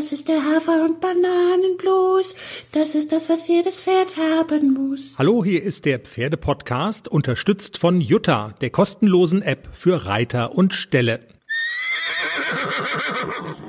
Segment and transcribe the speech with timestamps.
[0.00, 2.34] Das ist der Hafer- und Bananenblues.
[2.72, 5.12] Das ist das, was jedes Pferd haben muss.
[5.18, 11.20] Hallo, hier ist der Pferdepodcast, unterstützt von Jutta, der kostenlosen App für Reiter und Ställe.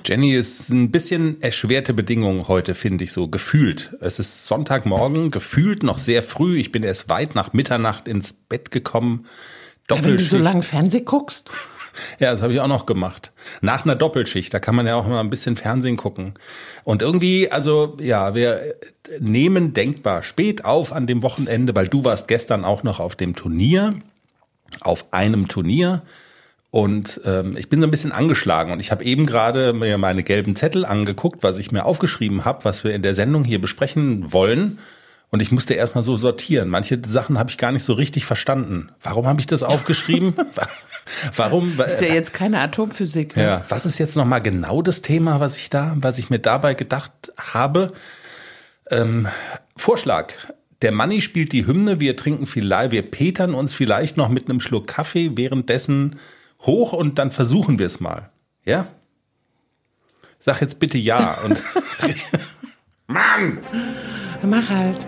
[0.06, 3.98] Jenny ist ein bisschen erschwerte Bedingungen heute, finde ich so, gefühlt.
[4.00, 6.58] Es ist Sonntagmorgen, gefühlt noch sehr früh.
[6.58, 9.26] Ich bin erst weit nach Mitternacht ins Bett gekommen.
[9.90, 11.50] Ja, wenn du so lange Fernsehen guckst.
[12.20, 13.34] Ja, das habe ich auch noch gemacht.
[13.62, 16.34] Nach einer Doppelschicht, da kann man ja auch mal ein bisschen Fernsehen gucken.
[16.84, 18.76] Und irgendwie, also ja, wir
[19.20, 23.36] nehmen denkbar spät auf an dem Wochenende, weil du warst gestern auch noch auf dem
[23.36, 23.94] Turnier,
[24.82, 26.02] auf einem Turnier.
[26.70, 30.24] Und ähm, ich bin so ein bisschen angeschlagen und ich habe eben gerade mir meine
[30.24, 34.32] gelben Zettel angeguckt, was ich mir aufgeschrieben habe, was wir in der Sendung hier besprechen
[34.32, 34.80] wollen.
[35.32, 36.70] Und ich musste erstmal so sortieren.
[36.70, 38.90] Manche Sachen habe ich gar nicht so richtig verstanden.
[39.02, 40.36] Warum habe ich das aufgeschrieben?
[41.36, 41.78] Warum?
[41.78, 43.36] Das ist ja jetzt keine Atomphysik.
[43.36, 43.44] Ne?
[43.44, 46.74] Ja, was ist jetzt nochmal genau das Thema, was ich da, was ich mir dabei
[46.74, 47.94] gedacht habe?
[48.90, 49.28] Ähm,
[49.76, 50.34] Vorschlag.
[50.82, 54.60] Der Manni spielt die Hymne, wir trinken vielleicht, wir petern uns vielleicht noch mit einem
[54.60, 56.18] Schluck Kaffee währenddessen
[56.62, 58.32] hoch und dann versuchen wir es mal.
[58.66, 58.88] Ja?
[60.40, 61.62] Sag jetzt bitte ja und
[63.08, 63.60] Mann!
[64.42, 65.06] Mach halt.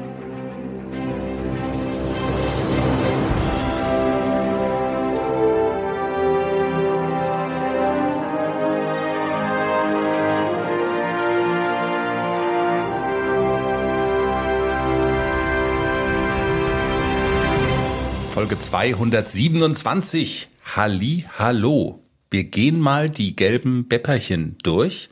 [18.44, 20.50] Folge 227.
[20.76, 22.04] Halli, hallo.
[22.30, 25.08] Wir gehen mal die gelben Bepperchen durch.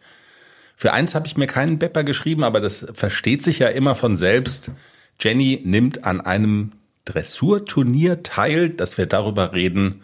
[0.76, 4.18] Für eins habe ich mir keinen Bepper geschrieben, aber das versteht sich ja immer von
[4.18, 4.72] selbst.
[5.18, 6.74] Jenny nimmt an einem
[7.06, 10.02] Dressurturnier teil, dass wir darüber reden,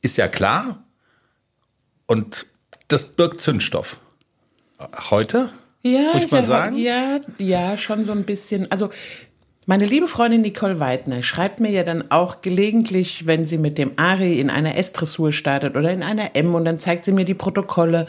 [0.00, 0.82] ist ja klar.
[2.06, 2.46] Und
[2.88, 4.00] das birgt Zündstoff.
[5.10, 5.50] Heute?
[5.82, 6.78] Ja, muss ich mal sagen?
[6.78, 8.72] Ja, ja, schon so ein bisschen.
[8.72, 8.88] Also
[9.66, 13.92] meine liebe Freundin Nicole Weidner schreibt mir ja dann auch gelegentlich, wenn sie mit dem
[13.96, 17.34] Ari in einer S-Dressur startet oder in einer M und dann zeigt sie mir die
[17.34, 18.06] Protokolle.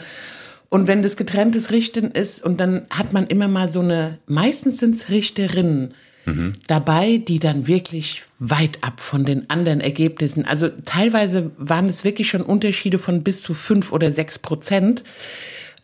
[0.70, 4.78] Und wenn das getrenntes Richten ist und dann hat man immer mal so eine, meistens
[4.78, 5.92] sind es Richterinnen
[6.24, 6.54] mhm.
[6.66, 12.30] dabei, die dann wirklich weit ab von den anderen Ergebnissen, also teilweise waren es wirklich
[12.30, 15.04] schon Unterschiede von bis zu fünf oder sechs Prozent,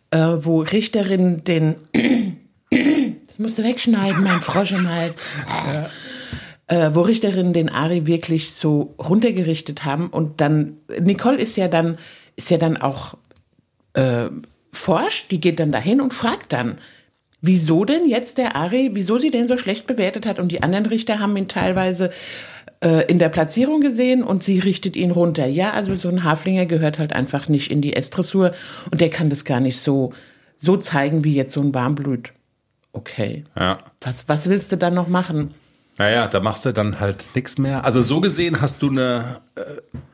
[0.09, 1.75] äh, wo Richterinnen den
[3.39, 5.15] musst du wegschneiden, mein Frosch im Hals.
[5.67, 5.89] Ja.
[6.67, 11.97] Äh, wo Richterinnen den Ari wirklich so runtergerichtet haben und dann Nicole ist ja dann
[12.35, 13.17] ist ja dann auch
[13.93, 14.29] äh,
[14.71, 16.77] forscht, die geht dann dahin und fragt dann,
[17.41, 20.85] wieso denn jetzt der Ari, wieso sie den so schlecht bewertet hat und die anderen
[20.85, 22.11] Richter haben ihn teilweise
[22.81, 25.47] äh, in der Platzierung gesehen und sie richtet ihn runter.
[25.47, 28.51] Ja, also so ein Haflinger gehört halt einfach nicht in die S-Dressur
[28.91, 30.13] und der kann das gar nicht so
[30.59, 32.31] so zeigen wie jetzt so ein Warmblut
[32.93, 33.43] okay.
[33.57, 33.77] Ja.
[34.01, 35.53] Was, was willst du dann noch machen?
[35.99, 37.83] Naja, da machst du dann halt nichts mehr.
[37.83, 39.61] Also so gesehen hast du eine, äh,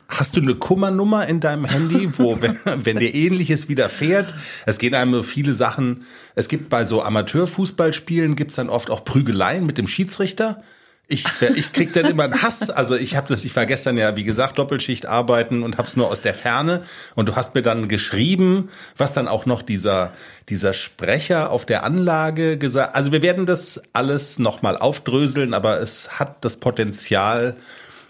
[0.08, 4.34] hast du eine Kummernummer in deinem Handy, wo, wenn, wenn dir ähnliches widerfährt,
[4.66, 9.66] es gehen einem viele Sachen, es gibt bei so Amateurfußballspielen gibt's dann oft auch Prügeleien
[9.68, 10.64] mit dem Schiedsrichter.
[11.08, 11.24] Ich,
[11.56, 12.70] ich krieg dann immer einen Hass.
[12.72, 16.10] Also ich habe das, ich war gestern ja, wie gesagt, Doppelschicht arbeiten und hab's nur
[16.10, 16.84] aus der Ferne.
[17.14, 20.14] Und du hast mir dann geschrieben, was dann auch noch dieser,
[20.50, 22.96] dieser Sprecher auf der Anlage gesagt.
[22.96, 27.56] Also wir werden das alles nochmal aufdröseln, aber es hat das Potenzial,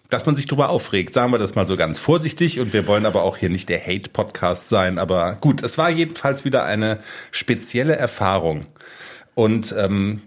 [0.09, 1.13] dass man sich drüber aufregt.
[1.13, 2.61] Sagen wir das mal so ganz vorsichtig.
[2.61, 5.00] Und wir wollen aber auch hier nicht der Hate-Podcast sein.
[5.00, 7.00] Aber gut, es war jedenfalls wieder eine
[7.31, 8.67] spezielle Erfahrung.
[9.34, 10.22] Und ähm,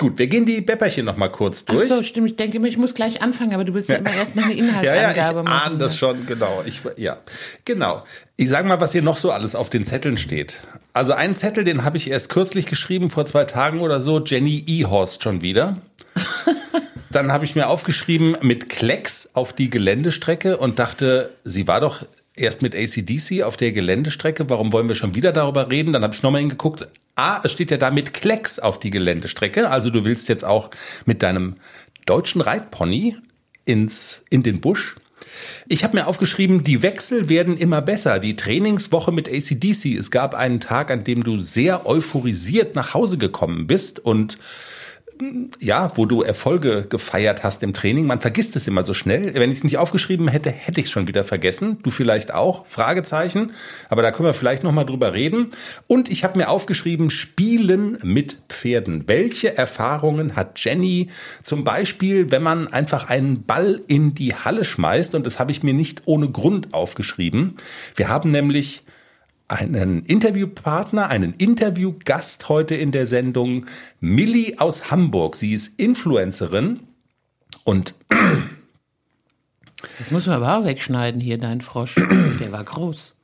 [0.00, 1.90] Gut, wir gehen die Bepperchen noch mal kurz durch.
[1.92, 2.30] Ach so, stimmt.
[2.30, 4.54] Ich denke, ich muss gleich anfangen, aber du willst ja, ja immer erst noch eine
[4.54, 5.48] Inhaltsangabe ja, ja, ich machen.
[5.48, 5.98] ahne das ne?
[5.98, 6.62] schon, genau.
[6.64, 7.18] Ich, ja,
[7.66, 8.04] genau.
[8.38, 10.62] Ich sage mal, was hier noch so alles auf den Zetteln steht.
[10.94, 14.24] Also einen Zettel, den habe ich erst kürzlich geschrieben, vor zwei Tagen oder so.
[14.24, 15.76] Jenny E-Horst schon wieder.
[17.10, 22.06] Dann habe ich mir aufgeschrieben mit Klecks auf die Geländestrecke und dachte, sie war doch
[22.36, 24.48] erst mit ACDC auf der Geländestrecke.
[24.48, 25.92] Warum wollen wir schon wieder darüber reden?
[25.92, 26.86] Dann habe ich nochmal hingeguckt.
[27.16, 29.70] Ah, es steht ja da mit Klecks auf die Geländestrecke.
[29.70, 30.70] Also du willst jetzt auch
[31.04, 31.56] mit deinem
[32.06, 33.16] deutschen Reitpony
[33.64, 34.96] ins, in den Busch.
[35.68, 38.18] Ich habe mir aufgeschrieben, die Wechsel werden immer besser.
[38.18, 39.96] Die Trainingswoche mit ACDC.
[39.98, 44.38] Es gab einen Tag, an dem du sehr euphorisiert nach Hause gekommen bist und
[45.60, 48.06] ja, wo du Erfolge gefeiert hast im Training.
[48.06, 49.34] Man vergisst es immer so schnell.
[49.34, 51.78] Wenn ich es nicht aufgeschrieben hätte, hätte ich es schon wieder vergessen.
[51.82, 52.66] Du vielleicht auch?
[52.66, 53.52] Fragezeichen.
[53.88, 55.50] Aber da können wir vielleicht noch mal drüber reden.
[55.86, 59.08] Und ich habe mir aufgeschrieben, Spielen mit Pferden.
[59.08, 61.08] Welche Erfahrungen hat Jenny
[61.42, 65.14] zum Beispiel, wenn man einfach einen Ball in die Halle schmeißt?
[65.14, 67.56] Und das habe ich mir nicht ohne Grund aufgeschrieben.
[67.96, 68.84] Wir haben nämlich
[69.50, 73.66] einen Interviewpartner, einen Interviewgast heute in der Sendung,
[73.98, 75.34] Millie aus Hamburg.
[75.34, 76.80] Sie ist Influencerin
[77.64, 77.94] und
[79.98, 81.96] das muss man aber auch wegschneiden hier, dein Frosch.
[81.96, 83.14] Der war groß.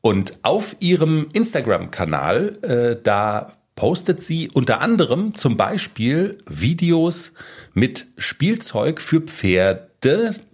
[0.00, 7.32] Und auf ihrem Instagram-Kanal, äh, da postet sie unter anderem zum Beispiel Videos
[7.74, 9.90] mit Spielzeug für Pferde,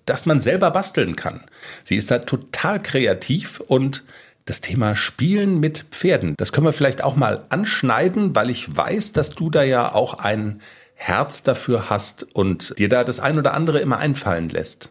[0.07, 1.43] das man selber basteln kann.
[1.85, 4.05] Sie ist da total kreativ und
[4.45, 9.13] das Thema Spielen mit Pferden, das können wir vielleicht auch mal anschneiden, weil ich weiß,
[9.13, 10.61] dass du da ja auch ein
[10.95, 14.91] Herz dafür hast und dir da das ein oder andere immer einfallen lässt.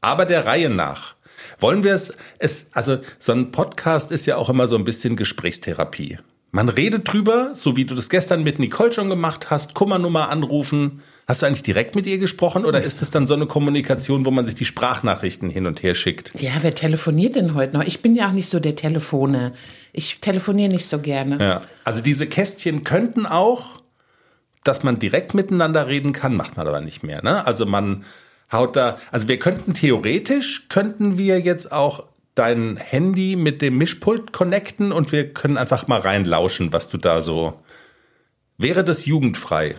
[0.00, 1.14] Aber der Reihe nach.
[1.58, 5.16] Wollen wir es, es, also so ein Podcast ist ja auch immer so ein bisschen
[5.16, 6.18] Gesprächstherapie.
[6.52, 11.02] Man redet drüber, so wie du das gestern mit Nicole schon gemacht hast, Kummernummer anrufen.
[11.28, 14.30] Hast du eigentlich direkt mit ihr gesprochen oder ist es dann so eine Kommunikation, wo
[14.30, 16.40] man sich die Sprachnachrichten hin und her schickt?
[16.40, 17.84] Ja, wer telefoniert denn heute noch?
[17.84, 19.52] Ich bin ja auch nicht so der Telefone.
[19.92, 21.42] Ich telefoniere nicht so gerne.
[21.44, 21.62] Ja.
[21.82, 23.82] Also diese Kästchen könnten auch,
[24.62, 27.24] dass man direkt miteinander reden kann, macht man aber nicht mehr.
[27.24, 27.44] Ne?
[27.44, 28.04] Also man
[28.52, 32.04] haut da, also wir könnten theoretisch, könnten wir jetzt auch
[32.36, 37.20] dein Handy mit dem Mischpult connecten und wir können einfach mal reinlauschen, was du da
[37.20, 37.60] so.
[38.58, 39.74] Wäre das jugendfrei?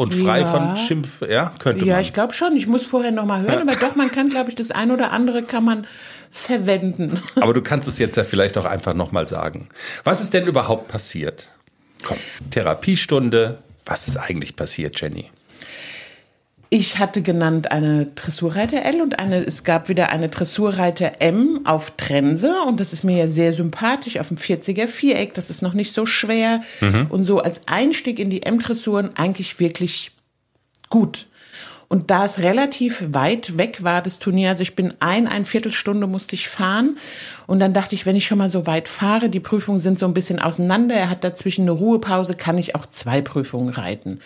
[0.00, 0.46] Und frei ja.
[0.46, 1.94] von Schimpf, ja, könnte ja, man.
[1.96, 2.56] Ja, ich glaube schon.
[2.56, 5.12] Ich muss vorher noch mal hören, aber doch, man kann, glaube ich, das ein oder
[5.12, 5.86] andere kann man
[6.30, 7.20] verwenden.
[7.36, 9.68] Aber du kannst es jetzt ja vielleicht auch einfach noch mal sagen.
[10.02, 11.48] Was ist denn überhaupt passiert?
[12.02, 12.16] Komm,
[12.50, 13.58] Therapiestunde.
[13.84, 15.28] Was ist eigentlich passiert, Jenny?
[16.72, 21.96] Ich hatte genannt eine Dressurreiter L und eine, es gab wieder eine Dressurreiter M auf
[21.96, 25.74] Trense und das ist mir ja sehr sympathisch auf dem 40er Viereck, das ist noch
[25.74, 27.08] nicht so schwer mhm.
[27.08, 30.12] und so als Einstieg in die M-Dressuren eigentlich wirklich
[30.90, 31.26] gut.
[31.88, 36.06] Und da es relativ weit weg war, das Turnier, also ich bin ein, ein Viertelstunde
[36.06, 36.98] musste ich fahren.
[37.48, 40.06] Und dann dachte ich, wenn ich schon mal so weit fahre, die Prüfungen sind so
[40.06, 44.20] ein bisschen auseinander, er hat dazwischen eine Ruhepause, kann ich auch zwei Prüfungen reiten.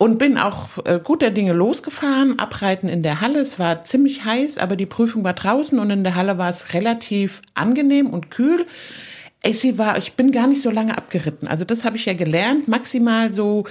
[0.00, 3.40] Und bin auch äh, guter Dinge losgefahren, abreiten in der Halle.
[3.40, 6.72] Es war ziemlich heiß, aber die Prüfung war draußen und in der Halle war es
[6.72, 8.64] relativ angenehm und kühl.
[9.42, 11.46] Ich, war, ich bin gar nicht so lange abgeritten.
[11.48, 12.66] Also das habe ich ja gelernt.
[12.66, 13.64] Maximal so,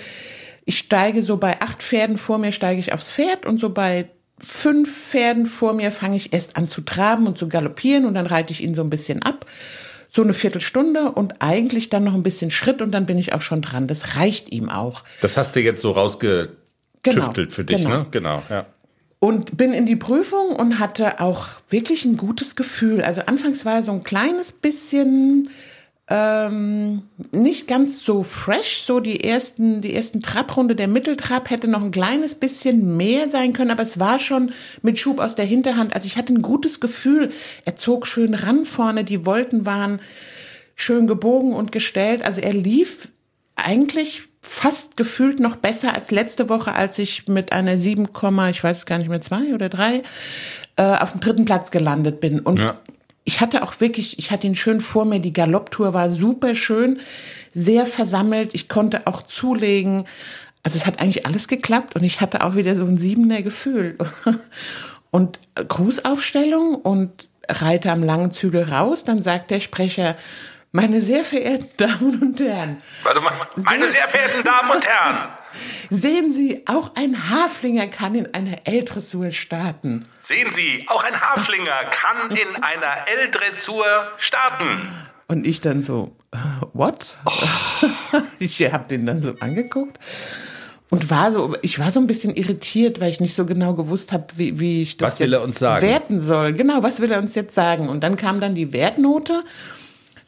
[0.66, 4.08] ich steige so bei acht Pferden vor mir, steige ich aufs Pferd und so bei
[4.38, 8.28] fünf Pferden vor mir fange ich erst an zu traben und zu galoppieren und dann
[8.28, 9.48] reite ich ihn so ein bisschen ab
[10.10, 13.42] so eine Viertelstunde und eigentlich dann noch ein bisschen Schritt und dann bin ich auch
[13.42, 13.88] schon dran.
[13.88, 15.04] Das reicht ihm auch.
[15.22, 16.58] Das hast du jetzt so rausgetüftelt
[17.04, 17.90] genau, für dich, genau.
[17.90, 18.08] ne?
[18.10, 18.66] Genau, ja.
[19.20, 23.02] Und bin in die Prüfung und hatte auch wirklich ein gutes Gefühl.
[23.02, 25.48] Also anfangs war so ein kleines bisschen
[26.12, 28.82] ähm, nicht ganz so fresh.
[28.82, 33.54] So die ersten, die ersten Trabrunde, der Mitteltrab hätte noch ein kleines bisschen mehr sein
[33.54, 34.52] können, aber es war schon
[34.82, 35.94] mit Schub aus der Hinterhand.
[35.94, 37.32] Also ich hatte ein gutes Gefühl.
[37.64, 40.02] Er zog schön ran vorne, die Wolken waren
[40.76, 42.26] schön gebogen und gestellt.
[42.26, 43.10] Also er lief
[43.56, 48.08] eigentlich fast gefühlt noch besser als letzte Woche, als ich mit einer 7,
[48.50, 50.02] ich weiß gar nicht mehr, zwei oder drei,
[50.78, 52.40] äh, auf dem dritten Platz gelandet bin.
[52.40, 52.80] Und ja
[53.30, 57.00] ich hatte auch wirklich, ich hatte ihn schön vor mir, die Galopptour war super schön,
[57.54, 60.06] sehr versammelt, ich konnte auch zulegen.
[60.64, 63.98] Also es hat eigentlich alles geklappt und ich hatte auch wieder so ein siebener Gefühl.
[65.12, 70.16] Und Grußaufstellung und Reiter am langen Zügel raus, dann sagt der Sprecher,
[70.71, 72.81] meine sehr verehrten Damen und Herren.
[73.04, 75.30] Warte mal, meine sehr verehrten Damen und Herren.
[75.90, 80.07] Sehen Sie, auch ein Haflinger kann in einer L-Dressur starten.
[80.21, 83.85] Sehen Sie, auch ein Haflinger kann in einer L-Dressur
[84.18, 84.66] starten.
[85.28, 87.18] Und ich dann so, uh, what?
[87.26, 88.18] Oh.
[88.40, 89.99] ich habe den dann so angeguckt
[90.90, 94.11] und war so, ich war so ein bisschen irritiert, weil ich nicht so genau gewusst
[94.11, 95.85] habe, wie, wie ich das was will er uns sagen?
[95.85, 96.54] werten soll.
[96.54, 97.90] Genau, was will er uns jetzt sagen?
[97.90, 99.44] Und dann kam dann die Wertnote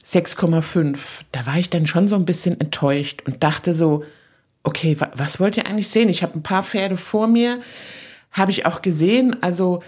[0.06, 0.98] 6,5.
[1.32, 4.04] Da war ich dann schon so ein bisschen enttäuscht und dachte so,
[4.64, 6.10] okay, wa was wollt ihr eigentlich sehen?
[6.10, 7.60] Ich habe ein paar Pferde vor mir,
[8.32, 9.42] habe ich auch gesehen.
[9.42, 9.84] Also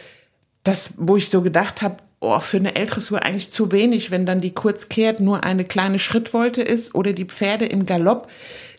[0.63, 4.39] das, wo ich so gedacht habe, oh, für eine L-Dressur eigentlich zu wenig, wenn dann
[4.39, 8.29] die kurz kehrt, nur eine kleine Schrittwolte ist oder die Pferde im Galopp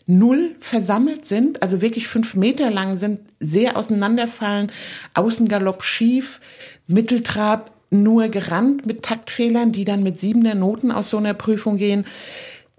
[0.07, 4.71] null versammelt sind, also wirklich fünf Meter lang sind, sehr auseinanderfallen,
[5.13, 6.41] Außengalopp schief,
[6.87, 7.71] Mitteltrab
[8.03, 12.05] nur gerannt mit Taktfehlern, die dann mit siebener Noten aus so einer Prüfung gehen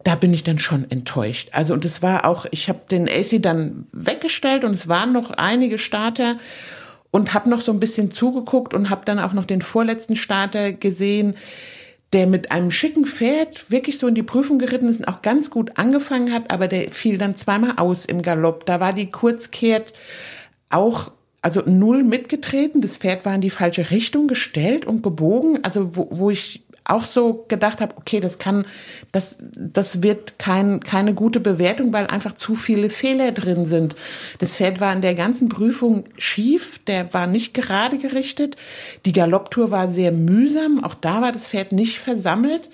[0.07, 1.49] da bin ich dann schon enttäuscht.
[1.51, 5.33] Also und es war auch, ich habe den AC dann weggestellt und es waren noch
[5.33, 6.39] einige Starter
[7.11, 10.73] und habe noch so ein bisschen zugeguckt und habe dann auch noch den vorletzten Starter
[10.73, 11.35] gesehen,
[12.13, 15.51] der mit einem schicken Pferd wirklich so in die Prüfung geritten ist und auch ganz
[15.51, 18.65] gut angefangen hat, aber der fiel dann zweimal aus im Galopp.
[18.65, 19.93] Da war die Kurzkehrt
[20.71, 21.11] auch
[21.47, 22.81] also null mitgetreten.
[22.81, 25.61] Das Pferd war in die falsche Richtung gestellt und gebogen.
[25.63, 28.67] Also wo, wo ich auch so gedacht habe, okay, das kann,
[29.13, 33.95] das, das wird kein, keine gute Bewertung, weil einfach zu viele Fehler drin sind.
[34.41, 38.57] Das Pferd war in der ganzen Prüfung schief, der war nicht gerade gerichtet.
[39.05, 42.71] Die Galopptour war sehr mühsam, auch da war das Pferd nicht versammelt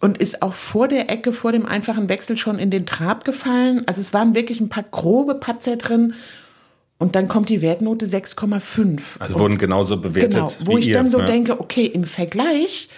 [0.00, 3.82] und ist auch vor der Ecke, vor dem einfachen Wechsel schon in den Trab gefallen.
[3.84, 6.14] Also es waren wirklich ein paar grobe Patzer drin.
[7.02, 9.00] Und dann kommt die Wertnote 6,5.
[9.18, 10.32] Also wurden genauso bewertet.
[10.32, 11.26] Genau, wo ich ihr, dann so ne?
[11.26, 12.88] denke, okay, im Vergleich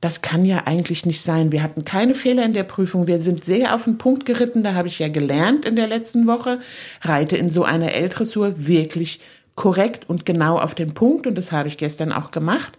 [0.00, 1.52] das kann ja eigentlich nicht sein.
[1.52, 3.06] Wir hatten keine Fehler in der Prüfung.
[3.06, 4.62] Wir sind sehr auf den Punkt geritten.
[4.62, 6.60] Da habe ich ja gelernt in der letzten Woche.
[7.02, 9.20] Reite in so einer L-Dressur wirklich
[9.56, 11.26] korrekt und genau auf den Punkt.
[11.26, 12.78] Und das habe ich gestern auch gemacht.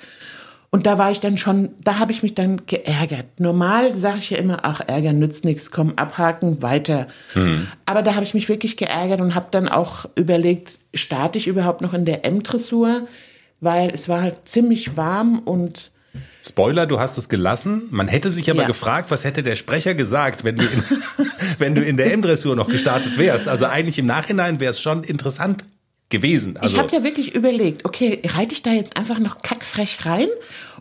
[0.73, 3.25] Und da war ich dann schon, da habe ich mich dann geärgert.
[3.39, 7.07] Normal sage ich ja immer, ach, Ärger nützt nichts, komm, abhaken, weiter.
[7.35, 7.67] Mhm.
[7.85, 11.81] Aber da habe ich mich wirklich geärgert und habe dann auch überlegt, starte ich überhaupt
[11.81, 13.05] noch in der M-Dressur?
[13.59, 15.91] Weil es war halt ziemlich warm und
[16.43, 17.83] Spoiler, du hast es gelassen.
[17.91, 18.67] Man hätte sich aber ja.
[18.67, 20.83] gefragt, was hätte der Sprecher gesagt, wenn du in,
[21.59, 23.47] wenn du in der M-Dressur noch gestartet wärst.
[23.47, 25.65] Also eigentlich im Nachhinein wäre es schon interessant
[26.11, 26.57] gewesen.
[26.57, 30.27] Also ich habe ja wirklich überlegt, okay, reite ich da jetzt einfach noch kackfrech rein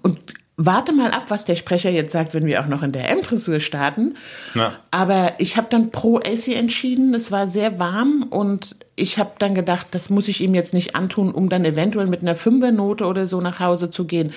[0.02, 0.18] und
[0.58, 3.60] warte mal ab, was der Sprecher jetzt sagt, wenn wir auch noch in der M-Dressur
[3.60, 4.16] starten.
[4.54, 4.74] Na.
[4.90, 7.14] Aber ich habe dann pro AC entschieden.
[7.14, 10.94] Es war sehr warm und ich habe dann gedacht, das muss ich ihm jetzt nicht
[10.94, 14.32] antun, um dann eventuell mit einer Fünfernote oder so nach Hause zu gehen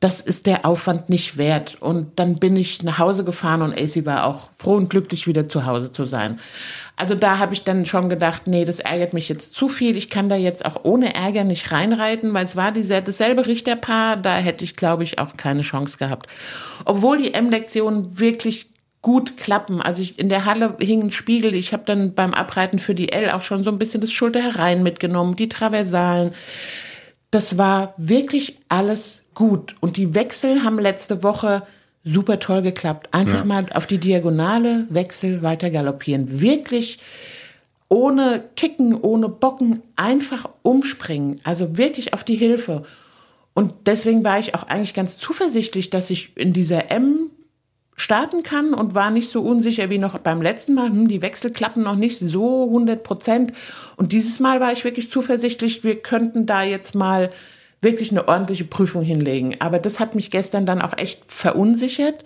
[0.00, 1.76] das ist der Aufwand nicht wert.
[1.80, 5.46] Und dann bin ich nach Hause gefahren und AC war auch froh und glücklich, wieder
[5.46, 6.40] zu Hause zu sein.
[6.96, 9.96] Also da habe ich dann schon gedacht, nee, das ärgert mich jetzt zu viel.
[9.96, 14.16] Ich kann da jetzt auch ohne Ärger nicht reinreiten, weil es war dieser, dasselbe Richterpaar.
[14.16, 16.28] Da hätte ich, glaube ich, auch keine Chance gehabt.
[16.86, 18.70] Obwohl die M-Lektionen wirklich
[19.02, 19.82] gut klappen.
[19.82, 21.54] Also ich, in der Halle hing ein Spiegel.
[21.54, 24.42] Ich habe dann beim Abreiten für die L auch schon so ein bisschen das Schulter
[24.42, 26.32] herein mitgenommen, die Traversalen.
[27.30, 29.74] Das war wirklich alles gut.
[29.80, 31.62] Und die Wechsel haben letzte Woche
[32.04, 33.08] super toll geklappt.
[33.12, 33.44] Einfach ja.
[33.46, 36.42] mal auf die Diagonale Wechsel weiter galoppieren.
[36.42, 36.98] Wirklich
[37.88, 41.40] ohne Kicken, ohne Bocken, einfach umspringen.
[41.42, 42.82] Also wirklich auf die Hilfe.
[43.54, 47.30] Und deswegen war ich auch eigentlich ganz zuversichtlich, dass ich in dieser M
[47.96, 50.90] starten kann und war nicht so unsicher wie noch beim letzten Mal.
[50.90, 53.54] Hm, die Wechsel klappen noch nicht so 100 Prozent.
[53.96, 57.30] Und dieses Mal war ich wirklich zuversichtlich, wir könnten da jetzt mal
[57.82, 59.56] wirklich eine ordentliche Prüfung hinlegen.
[59.60, 62.24] Aber das hat mich gestern dann auch echt verunsichert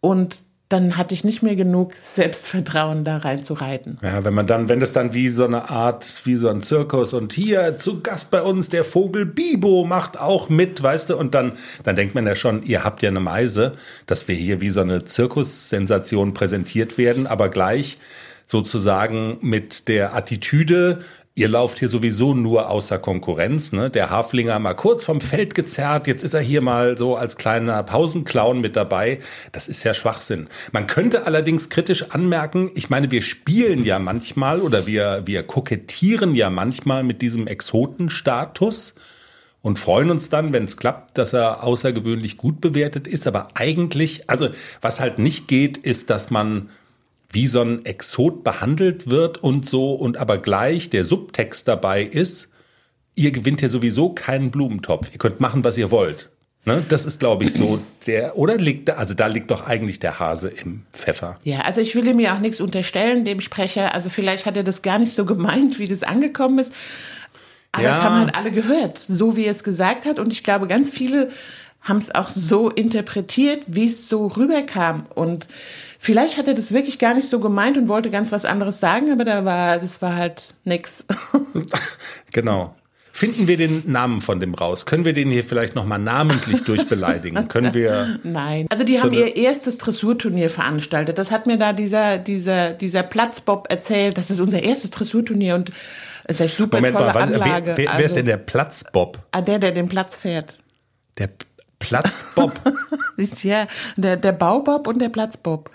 [0.00, 3.98] und dann hatte ich nicht mehr genug Selbstvertrauen, da reinzureiten.
[4.02, 7.12] Ja, wenn man dann, wenn das dann wie so eine Art, wie so ein Zirkus
[7.12, 11.34] und hier zu Gast bei uns der Vogel Bibo macht auch mit, weißt du, und
[11.34, 11.52] dann,
[11.84, 13.72] dann denkt man ja schon, ihr habt ja eine Meise,
[14.06, 17.98] dass wir hier wie so eine Zirkussensation präsentiert werden, aber gleich
[18.46, 21.00] sozusagen mit der Attitüde,
[21.36, 23.72] Ihr lauft hier sowieso nur außer Konkurrenz.
[23.72, 23.90] Ne?
[23.90, 27.82] Der Haflinger mal kurz vom Feld gezerrt, jetzt ist er hier mal so als kleiner
[27.82, 29.18] Pausenclown mit dabei.
[29.50, 30.48] Das ist ja Schwachsinn.
[30.70, 36.36] Man könnte allerdings kritisch anmerken, ich meine, wir spielen ja manchmal oder wir, wir kokettieren
[36.36, 38.94] ja manchmal mit diesem Exotenstatus
[39.60, 43.26] und freuen uns dann, wenn es klappt, dass er außergewöhnlich gut bewertet ist.
[43.26, 44.50] Aber eigentlich, also
[44.80, 46.68] was halt nicht geht, ist, dass man
[47.34, 52.48] wie so ein Exot behandelt wird und so und aber gleich der Subtext dabei ist,
[53.14, 55.10] ihr gewinnt ja sowieso keinen Blumentopf.
[55.12, 56.30] Ihr könnt machen, was ihr wollt.
[56.66, 56.82] Ne?
[56.88, 60.18] Das ist, glaube ich, so der, oder liegt da, also da liegt doch eigentlich der
[60.18, 61.38] Hase im Pfeffer.
[61.44, 63.94] Ja, also ich will ihm ja auch nichts unterstellen, dem Sprecher.
[63.94, 66.72] Also vielleicht hat er das gar nicht so gemeint, wie das angekommen ist.
[67.72, 67.90] Aber ja.
[67.90, 70.18] das haben halt alle gehört, so wie er es gesagt hat.
[70.18, 71.30] Und ich glaube, ganz viele
[71.84, 75.04] haben es auch so interpretiert, wie es so rüberkam.
[75.14, 75.48] Und
[75.98, 79.12] vielleicht hat er das wirklich gar nicht so gemeint und wollte ganz was anderes sagen,
[79.12, 81.04] aber da war, das war halt nix.
[82.32, 82.74] genau.
[83.12, 84.86] Finden wir den Namen von dem raus?
[84.86, 87.46] Können wir den hier vielleicht nochmal namentlich durchbeleidigen?
[87.48, 88.18] Können wir?
[88.24, 88.66] Nein.
[88.70, 91.16] Also die so haben ihr erstes Dressurturnier veranstaltet.
[91.16, 94.18] Das hat mir da dieser, dieser, dieser Platzbob erzählt.
[94.18, 95.70] Das ist unser erstes Dressurturnier und
[96.24, 97.66] es ist eine super Moment tolle mal, was, Anlage.
[97.66, 99.18] Wer, wer, wer ist denn der Platzbob?
[99.30, 100.56] Ah, der, der den Platz fährt.
[101.18, 101.28] Der
[101.78, 102.52] Platzbob.
[103.42, 103.66] ja
[103.96, 105.70] der, der Baubob und der Platzbob.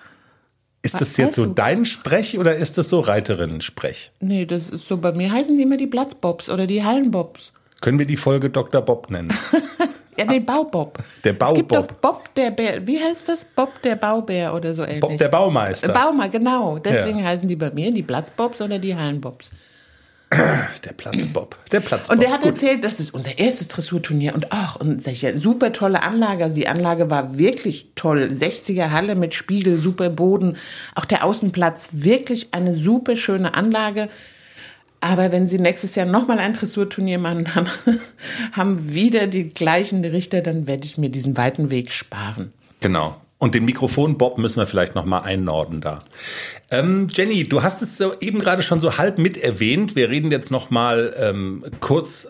[0.82, 1.54] Ist das jetzt so du?
[1.54, 4.12] dein Sprech oder ist das so Reiterinnen-Sprech?
[4.22, 7.52] Nee, das ist so, bei mir heißen die immer die Platzbobs oder die Hallenbobs.
[7.82, 8.82] Können wir die Folge Dr.
[8.82, 9.30] Bob nennen?
[10.18, 10.98] ja, den Baubob.
[11.24, 11.54] Der Baubob.
[11.54, 12.86] Es gibt doch Bob der Bär.
[12.88, 13.46] Wie heißt das?
[13.46, 15.02] Bob der Baubär oder so ähnlich.
[15.02, 15.92] Bob der Baumeister.
[15.92, 16.78] Baumeister, genau.
[16.80, 17.26] Deswegen ja.
[17.26, 19.52] heißen die bei mir die Platzbobs oder die Hallenbobs.
[20.86, 21.58] Der Platzbob.
[21.72, 22.16] Der Platzbob.
[22.16, 22.52] Und der hat Gut.
[22.54, 26.44] erzählt, das ist unser erstes Dressurturnier und ach, und solche super tolle Anlage.
[26.44, 28.30] Also die Anlage war wirklich toll.
[28.32, 30.58] 60er Halle mit Spiegel, super Boden.
[30.94, 34.08] Auch der Außenplatz, wirklich eine super schöne Anlage.
[35.02, 37.68] Aber wenn sie nächstes Jahr nochmal ein Dressurturnier machen, haben,
[38.52, 42.54] haben wieder die gleichen Richter, dann werde ich mir diesen weiten Weg sparen.
[42.82, 43.20] Genau.
[43.42, 46.00] Und den Mikrofonbob müssen wir vielleicht noch mal einnorden da.
[46.72, 49.96] Ähm, Jenny, du hast es so eben gerade schon so halb mit erwähnt.
[49.96, 52.28] Wir reden jetzt noch mal ähm, kurz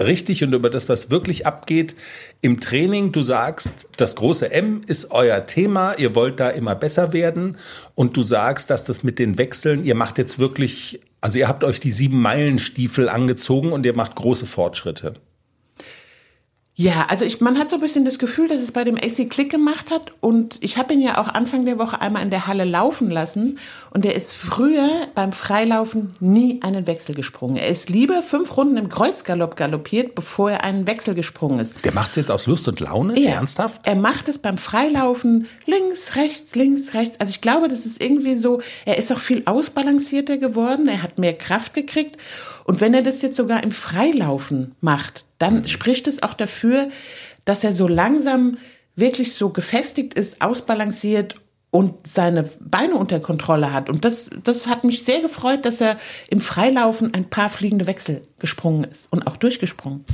[0.00, 1.94] richtig und über das, was wirklich abgeht
[2.40, 3.12] im Training.
[3.12, 5.94] Du sagst, das große M ist euer Thema.
[5.98, 7.56] Ihr wollt da immer besser werden.
[7.94, 11.62] Und du sagst, dass das mit den Wechseln, ihr macht jetzt wirklich, also ihr habt
[11.62, 15.12] euch die sieben Meilen Stiefel angezogen und ihr macht große Fortschritte.
[16.80, 19.28] Ja, also ich, man hat so ein bisschen das Gefühl, dass es bei dem AC
[19.28, 20.12] Klick gemacht hat.
[20.20, 23.58] Und ich habe ihn ja auch Anfang der Woche einmal in der Halle laufen lassen.
[23.90, 27.56] Und er ist früher beim Freilaufen nie einen Wechsel gesprungen.
[27.56, 31.84] Er ist lieber fünf Runden im Kreuzgalopp galoppiert, bevor er einen Wechsel gesprungen ist.
[31.84, 33.20] Der macht es jetzt aus Lust und Laune?
[33.20, 33.32] Ja.
[33.32, 33.82] Ernsthaft?
[33.84, 37.20] Er macht es beim Freilaufen links, rechts, links, rechts.
[37.20, 40.88] Also ich glaube, das ist irgendwie so, er ist auch viel ausbalancierter geworden.
[40.88, 42.16] Er hat mehr Kraft gekriegt.
[42.70, 46.88] Und wenn er das jetzt sogar im Freilaufen macht, dann spricht es auch dafür,
[47.44, 48.58] dass er so langsam
[48.94, 51.34] wirklich so gefestigt ist, ausbalanciert
[51.72, 53.90] und seine Beine unter Kontrolle hat.
[53.90, 55.98] Und das, das hat mich sehr gefreut, dass er
[56.28, 60.04] im Freilaufen ein paar fliegende Wechsel gesprungen ist und auch durchgesprungen.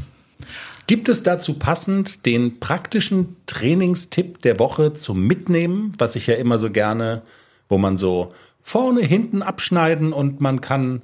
[0.87, 6.59] Gibt es dazu passend den praktischen Trainingstipp der Woche zum Mitnehmen, was ich ja immer
[6.59, 7.21] so gerne,
[7.69, 8.33] wo man so
[8.63, 11.03] vorne, hinten abschneiden und man kann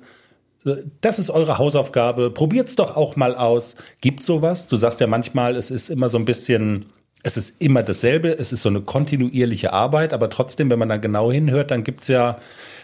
[1.01, 2.31] das ist eure Hausaufgabe.
[2.31, 3.75] Probiert's doch auch mal aus.
[4.01, 4.69] Gibt sowas?
[4.69, 6.87] Du sagst ja manchmal, es ist immer so ein bisschen,
[7.23, 8.39] es ist immer dasselbe.
[8.39, 12.09] Es ist so eine kontinuierliche Arbeit, aber trotzdem, wenn man da genau hinhört, dann gibt's
[12.09, 12.39] ja,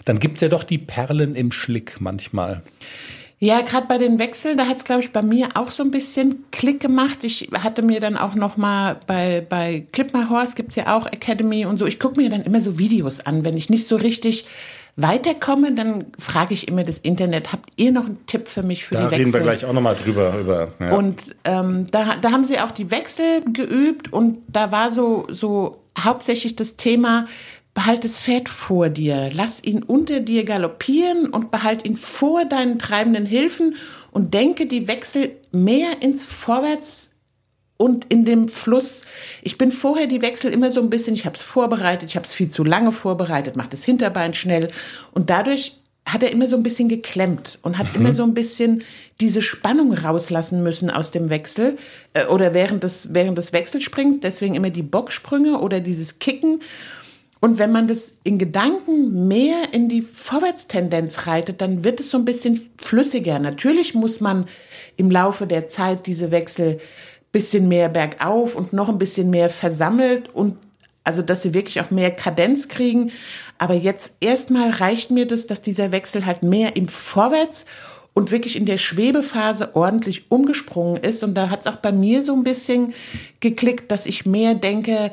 [0.04, 2.62] dann gibt's ja doch die Perlen im Schlick manchmal.
[3.40, 6.44] Ja, gerade bei den Wechseln, da hat's glaube ich bei mir auch so ein bisschen
[6.50, 7.22] Klick gemacht.
[7.22, 11.06] Ich hatte mir dann auch noch mal bei bei Clip My Horse gibt's ja auch
[11.06, 11.86] Academy und so.
[11.86, 14.44] Ich gucke mir dann immer so Videos an, wenn ich nicht so richtig
[14.96, 18.94] weiterkomme, dann frage ich immer das Internet, habt ihr noch einen Tipp für mich für
[18.94, 19.18] da die Wechsel?
[19.18, 20.34] Da reden wir gleich auch nochmal drüber.
[20.38, 20.96] Über, ja.
[20.96, 25.82] Und ähm, da, da haben sie auch die Wechsel geübt und da war so, so
[25.98, 27.26] hauptsächlich das Thema,
[27.74, 32.80] behalt das Pferd vor dir, lass ihn unter dir galoppieren und behalt ihn vor deinen
[32.80, 33.76] treibenden Hilfen
[34.10, 37.07] und denke die Wechsel mehr ins Vorwärts
[37.78, 39.06] und in dem Fluss.
[39.40, 42.26] Ich bin vorher die Wechsel immer so ein bisschen, ich habe es vorbereitet, ich habe
[42.26, 44.70] es viel zu lange vorbereitet, mache das Hinterbein schnell
[45.12, 48.00] und dadurch hat er immer so ein bisschen geklemmt und hat mhm.
[48.00, 48.82] immer so ein bisschen
[49.20, 51.76] diese Spannung rauslassen müssen aus dem Wechsel
[52.14, 56.62] äh, oder während des, während des Wechselsprings, deswegen immer die Bocksprünge oder dieses Kicken.
[57.40, 62.18] Und wenn man das in Gedanken mehr in die Vorwärtstendenz reitet, dann wird es so
[62.18, 63.38] ein bisschen flüssiger.
[63.38, 64.46] Natürlich muss man
[64.96, 66.80] im Laufe der Zeit diese Wechsel
[67.32, 70.56] bisschen mehr bergauf und noch ein bisschen mehr versammelt und
[71.04, 73.12] also dass sie wirklich auch mehr Kadenz kriegen.
[73.56, 77.64] Aber jetzt erstmal reicht mir das, dass dieser Wechsel halt mehr im Vorwärts
[78.12, 81.22] und wirklich in der Schwebephase ordentlich umgesprungen ist.
[81.22, 82.92] Und da hat es auch bei mir so ein bisschen
[83.40, 85.12] geklickt, dass ich mehr denke,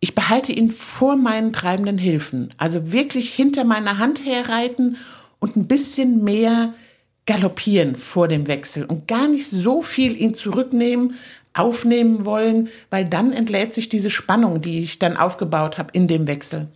[0.00, 2.50] ich behalte ihn vor meinen treibenden Hilfen.
[2.58, 4.96] Also wirklich hinter meiner Hand herreiten
[5.38, 6.74] und ein bisschen mehr
[7.26, 11.14] galoppieren vor dem Wechsel und gar nicht so viel ihn zurücknehmen,
[11.52, 16.26] aufnehmen wollen, weil dann entlädt sich diese Spannung, die ich dann aufgebaut habe in dem
[16.26, 16.68] Wechsel.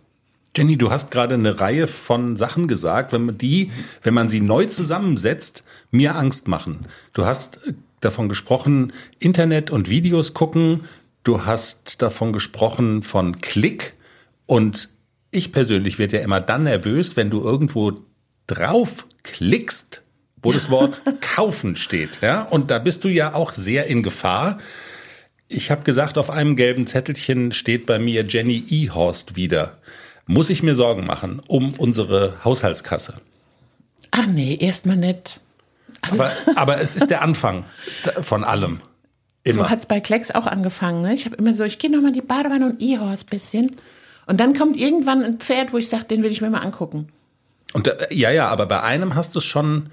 [0.55, 3.71] Jenny, du hast gerade eine Reihe von Sachen gesagt, wenn man die,
[4.03, 6.87] wenn man sie neu zusammensetzt, mir Angst machen.
[7.13, 7.59] Du hast
[8.01, 10.83] davon gesprochen, Internet und Videos gucken.
[11.23, 13.93] Du hast davon gesprochen von Klick.
[14.45, 14.89] Und
[15.29, 17.93] ich persönlich werde ja immer dann nervös, wenn du irgendwo
[18.47, 20.01] drauf klickst
[20.41, 22.21] wo das Wort kaufen steht.
[22.21, 22.43] Ja?
[22.43, 24.57] Und da bist du ja auch sehr in Gefahr.
[25.47, 29.77] Ich habe gesagt, auf einem gelben Zettelchen steht bei mir Jenny Ehorst wieder.
[30.25, 33.15] Muss ich mir Sorgen machen um unsere Haushaltskasse?
[34.11, 35.39] Ach nee, erstmal nicht.
[36.01, 37.65] Also aber, aber es ist der Anfang
[38.21, 38.79] von allem.
[39.43, 39.63] Immer.
[39.63, 41.01] So hat's bei Klecks auch angefangen.
[41.01, 41.13] Ne?
[41.13, 43.75] Ich habe immer so, ich gehe nochmal in die Badewanne und Ehorst bisschen.
[44.27, 47.09] Und dann kommt irgendwann ein Pferd, wo ich sage, den will ich mir mal angucken.
[47.73, 49.89] Und da, ja, ja, aber bei einem hast du es schon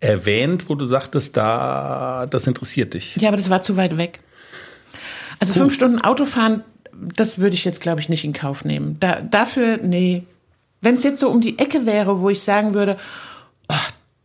[0.00, 3.16] erwähnt, wo du sagtest, da, das interessiert dich.
[3.16, 4.20] Ja, aber das war zu weit weg.
[5.38, 5.60] Also Puh.
[5.60, 8.96] fünf Stunden Autofahren, das würde ich jetzt, glaube ich, nicht in Kauf nehmen.
[9.00, 10.24] Da, dafür, nee.
[10.80, 12.96] Wenn es jetzt so um die Ecke wäre, wo ich sagen würde,
[13.68, 13.74] oh,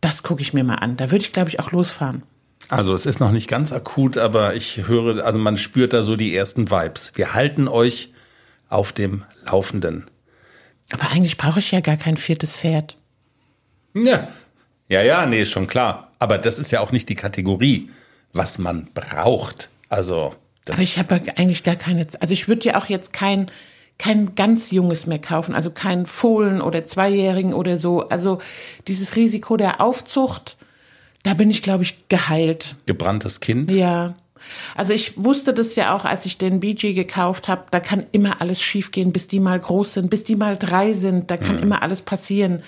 [0.00, 2.22] das gucke ich mir mal an, da würde ich, glaube ich, auch losfahren.
[2.68, 6.16] Also es ist noch nicht ganz akut, aber ich höre, also man spürt da so
[6.16, 7.12] die ersten Vibes.
[7.14, 8.12] Wir halten euch
[8.68, 10.06] auf dem Laufenden.
[10.90, 12.96] Aber eigentlich brauche ich ja gar kein viertes Pferd.
[13.94, 14.28] Ja,
[14.88, 16.10] ja, ja, nee, ist schon klar.
[16.18, 17.90] Aber das ist ja auch nicht die Kategorie,
[18.32, 19.68] was man braucht.
[19.88, 20.34] Also.
[20.68, 22.06] Aber ich habe eigentlich gar keine.
[22.20, 23.50] Also ich würde ja auch jetzt kein
[23.98, 28.02] kein ganz junges mehr kaufen, also kein Fohlen oder Zweijährigen oder so.
[28.02, 28.40] Also
[28.88, 30.56] dieses Risiko der Aufzucht
[31.22, 32.76] Da bin ich, glaube ich, geheilt.
[32.86, 33.72] Gebranntes Kind?
[33.72, 34.14] Ja.
[34.76, 38.40] Also ich wusste das ja auch, als ich den BG gekauft habe, da kann immer
[38.40, 41.62] alles schiefgehen, bis die mal groß sind, bis die mal drei sind, da kann mhm.
[41.62, 42.62] immer alles passieren.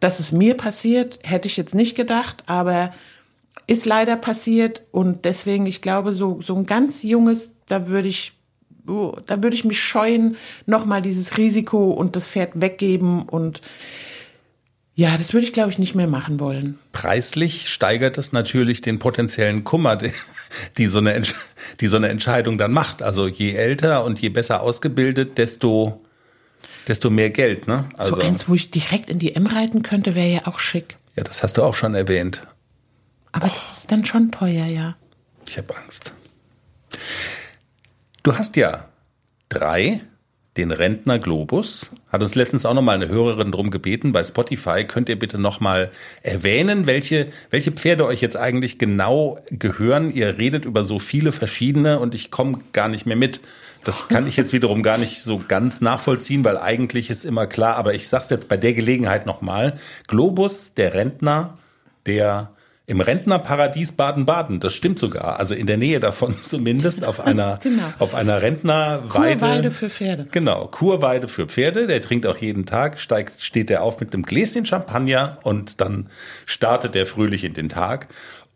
[0.00, 2.92] Dass es mir passiert, hätte ich jetzt nicht gedacht, aber
[3.66, 8.32] ist leider passiert und deswegen, ich glaube, so, so ein ganz junges, da würde ich,
[8.88, 10.36] oh, da würde ich mich scheuen,
[10.66, 13.60] nochmal dieses Risiko und das Pferd weggeben und
[15.00, 16.78] ja, das würde ich, glaube ich, nicht mehr machen wollen.
[16.92, 19.96] Preislich steigert das natürlich den potenziellen Kummer,
[20.76, 21.22] die so, eine,
[21.80, 23.02] die so eine Entscheidung dann macht.
[23.02, 26.04] Also je älter und je besser ausgebildet, desto,
[26.88, 27.68] desto mehr Geld.
[27.68, 27.88] Ne?
[27.96, 30.96] Also, so eins, wo ich direkt in die M reiten könnte, wäre ja auch schick.
[31.16, 32.46] Ja, das hast du auch schon erwähnt.
[33.32, 33.48] Aber oh.
[33.48, 34.96] das ist dann schon teuer, ja.
[35.46, 36.12] Ich habe Angst.
[38.22, 38.88] Du hast ja
[39.48, 40.00] drei
[40.56, 41.90] den Rentner Globus.
[42.10, 44.12] Hat uns letztens auch nochmal eine Hörerin drum gebeten.
[44.12, 45.90] Bei Spotify könnt ihr bitte nochmal
[46.22, 50.10] erwähnen, welche, welche Pferde euch jetzt eigentlich genau gehören.
[50.10, 53.40] Ihr redet über so viele verschiedene und ich komme gar nicht mehr mit.
[53.84, 57.76] Das kann ich jetzt wiederum gar nicht so ganz nachvollziehen, weil eigentlich ist immer klar,
[57.76, 59.78] aber ich sag's jetzt bei der Gelegenheit nochmal.
[60.06, 61.58] Globus, der Rentner,
[62.06, 62.50] der
[62.90, 65.38] im Rentnerparadies Baden-Baden, das stimmt sogar.
[65.38, 67.84] Also in der Nähe davon zumindest auf einer, genau.
[68.00, 69.38] auf einer Rentnerweide.
[69.38, 70.26] Kurweide für Pferde.
[70.32, 71.86] Genau, Kurweide für Pferde.
[71.86, 76.08] Der trinkt auch jeden Tag, steigt, steht er auf mit einem Gläschen Champagner und dann
[76.46, 78.08] startet er fröhlich in den Tag.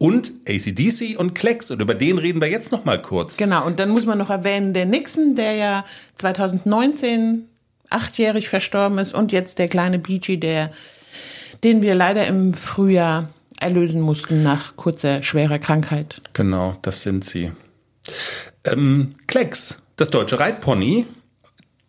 [0.04, 1.70] Und ACDC und Klecks.
[1.70, 3.38] Und über den reden wir jetzt noch mal kurz.
[3.38, 3.64] Genau.
[3.64, 5.84] Und dann muss man noch erwähnen, der Nixon, der ja
[6.16, 7.48] 2019
[7.88, 10.72] achtjährig verstorben ist und jetzt der kleine Beachy, der,
[11.62, 16.20] den wir leider im Frühjahr erlösen mussten nach kurzer, schwerer Krankheit.
[16.34, 17.52] Genau, das sind sie.
[18.66, 21.06] Ähm, Klecks, das deutsche Reitpony,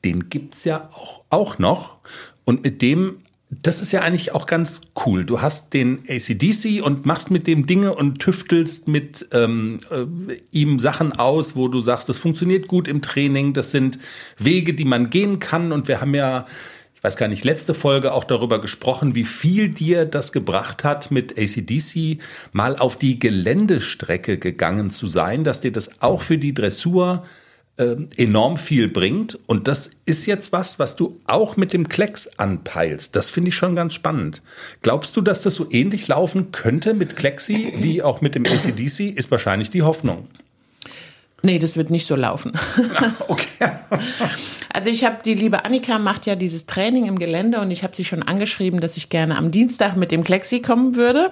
[0.05, 1.97] den gibt's ja auch, auch noch.
[2.45, 3.17] Und mit dem,
[3.49, 5.23] das ist ja eigentlich auch ganz cool.
[5.23, 10.79] Du hast den ACDC und machst mit dem Dinge und tüftelst mit ähm, äh, ihm
[10.79, 13.53] Sachen aus, wo du sagst, das funktioniert gut im Training.
[13.53, 13.99] Das sind
[14.37, 15.71] Wege, die man gehen kann.
[15.71, 16.45] Und wir haben ja
[17.05, 21.37] weiß gar nicht, letzte Folge auch darüber gesprochen, wie viel dir das gebracht hat, mit
[21.37, 22.17] ACDC
[22.51, 27.23] mal auf die Geländestrecke gegangen zu sein, dass dir das auch für die Dressur
[27.77, 29.37] enorm viel bringt.
[29.47, 33.15] Und das ist jetzt was, was du auch mit dem Klecks anpeilst.
[33.15, 34.41] Das finde ich schon ganz spannend.
[34.81, 39.17] Glaubst du, dass das so ähnlich laufen könnte mit Klexi wie auch mit dem ACDC?
[39.17, 40.27] Ist wahrscheinlich die Hoffnung.
[41.41, 42.53] Nee, das wird nicht so laufen.
[43.27, 43.47] okay.
[44.75, 47.95] Also ich habe die liebe Annika macht ja dieses Training im Gelände und ich habe
[47.95, 51.31] sie schon angeschrieben, dass ich gerne am Dienstag mit dem Klexi kommen würde.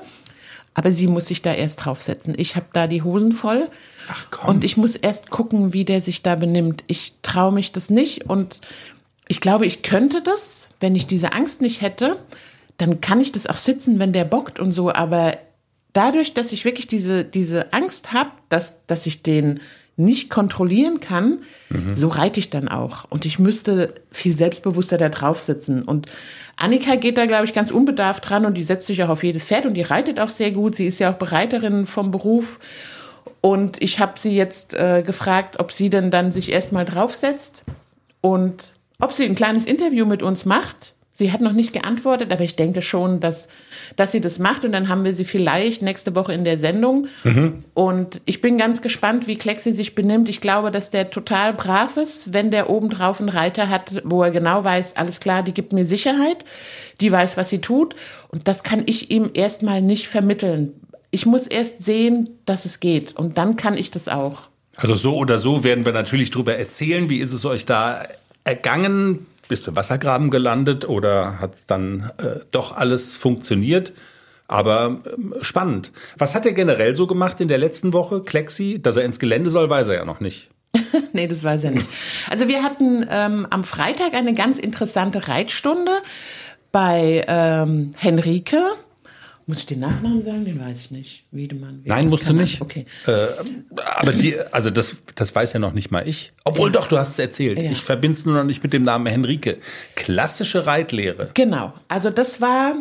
[0.75, 2.35] Aber sie muss sich da erst draufsetzen.
[2.37, 3.67] Ich habe da die Hosen voll.
[4.09, 4.49] Ach komm.
[4.49, 6.83] Und ich muss erst gucken, wie der sich da benimmt.
[6.87, 8.61] Ich traue mich das nicht und
[9.27, 12.17] ich glaube, ich könnte das, wenn ich diese Angst nicht hätte.
[12.77, 14.91] Dann kann ich das auch sitzen, wenn der bockt und so.
[14.91, 15.33] Aber
[15.93, 19.61] dadurch, dass ich wirklich diese, diese Angst habe, dass, dass ich den
[19.95, 21.39] nicht kontrollieren kann,
[21.69, 21.93] mhm.
[21.93, 23.05] so reite ich dann auch.
[23.09, 25.83] Und ich müsste viel selbstbewusster da drauf sitzen.
[25.83, 26.07] Und
[26.55, 29.45] Annika geht da, glaube ich, ganz unbedarft dran und die setzt sich auch auf jedes
[29.45, 30.75] Pferd und die reitet auch sehr gut.
[30.75, 32.59] Sie ist ja auch Bereiterin vom Beruf.
[33.45, 37.65] Und ich habe sie jetzt äh, gefragt, ob sie denn dann sich erstmal draufsetzt
[38.21, 42.43] und ob sie ein kleines Interview mit uns macht Sie hat noch nicht geantwortet, aber
[42.43, 43.47] ich denke schon, dass,
[43.95, 44.65] dass sie das macht.
[44.65, 47.05] Und dann haben wir sie vielleicht nächste Woche in der Sendung.
[47.23, 47.63] Mhm.
[47.75, 50.27] Und ich bin ganz gespannt, wie Klexi sich benimmt.
[50.27, 54.31] Ich glaube, dass der total brav ist, wenn der obendrauf einen Reiter hat, wo er
[54.31, 56.45] genau weiß, alles klar, die gibt mir Sicherheit,
[56.99, 57.95] die weiß, was sie tut.
[58.29, 60.73] Und das kann ich ihm erstmal nicht vermitteln.
[61.13, 63.15] Ich muss erst sehen, dass es geht.
[63.15, 64.43] Und dann kann ich das auch.
[64.75, 67.09] Also so oder so werden wir natürlich darüber erzählen.
[67.09, 68.03] Wie ist es euch da
[68.43, 69.27] ergangen?
[69.47, 73.93] bist du Wassergraben gelandet oder hat dann äh, doch alles funktioniert?
[74.47, 75.91] Aber äh, spannend.
[76.17, 78.81] Was hat er generell so gemacht in der letzten Woche, Klexi?
[78.81, 80.49] Dass er ins Gelände soll, weiß er ja noch nicht.
[81.13, 81.87] nee, das weiß er nicht.
[82.31, 85.91] Also wir hatten ähm, am Freitag eine ganz interessante Reitstunde
[86.71, 88.59] bei ähm, Henrike.
[89.45, 90.45] Muss ich den Nachnamen sagen?
[90.45, 91.25] Den weiß ich nicht.
[91.31, 91.79] Wiedemann.
[91.79, 92.61] Wiedemann Nein, musst du nicht.
[92.61, 92.85] Okay.
[93.05, 93.27] Äh,
[93.97, 96.31] aber die, also das, das weiß ja noch nicht mal ich.
[96.45, 96.73] Obwohl ja.
[96.79, 97.61] doch, du hast es erzählt.
[97.61, 97.69] Ja.
[97.69, 99.57] Ich verbinde es nur noch nicht mit dem Namen Henrike.
[99.95, 101.29] Klassische Reitlehre.
[101.33, 101.73] Genau.
[101.89, 102.75] Also das war,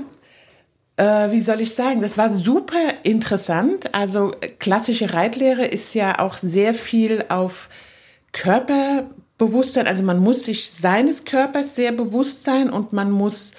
[0.96, 3.92] äh, wie soll ich sagen, das war super interessant.
[3.92, 7.70] Also klassische Reitlehre ist ja auch sehr viel auf
[8.31, 9.88] Körperbewusstsein.
[9.88, 13.51] Also man muss sich seines Körpers sehr bewusst sein und man muss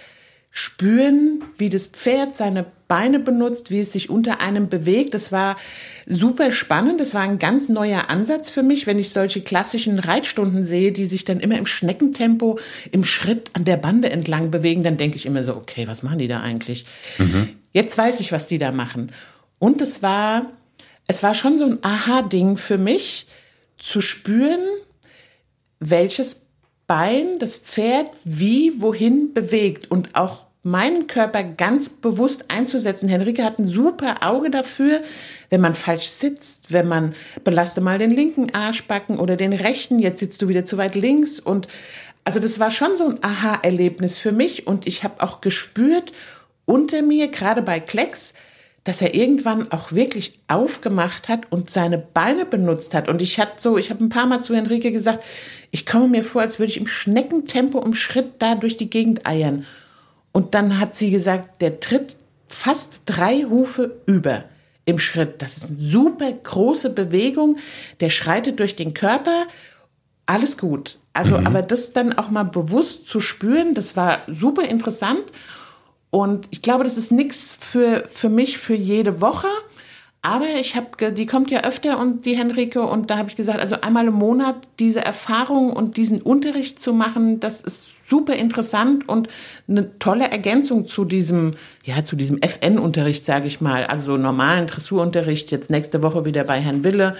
[0.55, 5.15] spüren, wie das Pferd seine Beine benutzt, wie es sich unter einem bewegt.
[5.15, 5.57] Das war
[6.05, 7.01] super spannend.
[7.01, 11.07] Das war ein ganz neuer Ansatz für mich, wenn ich solche klassischen Reitstunden sehe, die
[11.07, 12.59] sich dann immer im Schneckentempo
[12.91, 14.83] im Schritt an der Bande entlang bewegen.
[14.83, 16.85] Dann denke ich immer so, okay, was machen die da eigentlich?
[17.17, 17.49] Mhm.
[17.71, 19.11] Jetzt weiß ich, was die da machen.
[19.57, 20.51] Und es war,
[21.07, 23.25] es war schon so ein Aha-Ding für mich,
[23.79, 24.61] zu spüren,
[25.79, 26.42] welches
[26.87, 33.09] Bein das Pferd wie wohin bewegt und auch meinen Körper ganz bewusst einzusetzen.
[33.09, 35.01] Henrike hat ein super Auge dafür,
[35.49, 40.19] wenn man falsch sitzt, wenn man belaste mal den linken Arschbacken oder den rechten, jetzt
[40.19, 41.67] sitzt du wieder zu weit links und
[42.23, 46.13] also das war schon so ein Aha-Erlebnis für mich und ich habe auch gespürt
[46.65, 48.33] unter mir, gerade bei Klecks,
[48.83, 53.07] dass er irgendwann auch wirklich aufgemacht hat und seine Beine benutzt hat.
[53.07, 55.23] Und ich hatte so, ich habe ein paar Mal zu Henrike gesagt,
[55.71, 59.25] ich komme mir vor, als würde ich im Schneckentempo im Schritt da durch die Gegend
[59.25, 59.65] eiern.
[60.33, 62.17] Und dann hat sie gesagt, der tritt
[62.47, 64.43] fast drei Hufe über
[64.85, 65.41] im Schritt.
[65.41, 67.57] Das ist eine super große Bewegung.
[68.01, 69.47] Der schreitet durch den Körper.
[70.25, 70.99] Alles gut.
[71.13, 71.47] Also, mhm.
[71.47, 75.23] aber das dann auch mal bewusst zu spüren, das war super interessant.
[76.13, 79.47] Und ich glaube, das ist nichts für, für mich für jede Woche.
[80.21, 83.60] Aber ich habe, die kommt ja öfter und die Henrike und da habe ich gesagt,
[83.60, 89.10] also einmal im Monat diese Erfahrung und diesen Unterricht zu machen, das ist super interessant
[89.10, 89.28] und
[89.67, 91.49] eine tolle Ergänzung zu diesem,
[91.84, 95.49] ja, zu diesem FN-Unterricht, sage ich mal, also so normalen Dressurunterricht.
[95.49, 97.15] Jetzt nächste Woche wieder bei Herrn Wille.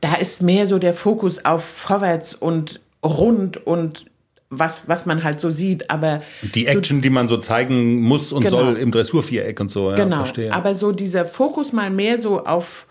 [0.00, 4.06] Da ist mehr so der Fokus auf vorwärts und rund und
[4.50, 6.22] was, was man halt so sieht, aber.
[6.54, 8.58] Die Action, so, die man so zeigen muss und genau.
[8.58, 10.18] soll im Dressurviereck und so, ja, genau.
[10.18, 10.52] verstehe.
[10.52, 12.86] Aber so dieser Fokus mal mehr so auf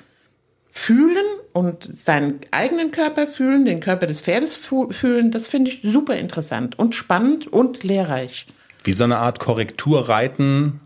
[0.70, 6.18] Fühlen und seinen eigenen Körper fühlen, den Körper des Pferdes fühlen, das finde ich super
[6.18, 8.48] interessant und spannend und lehrreich.
[8.84, 10.82] Wie so eine Art Korrekturreiten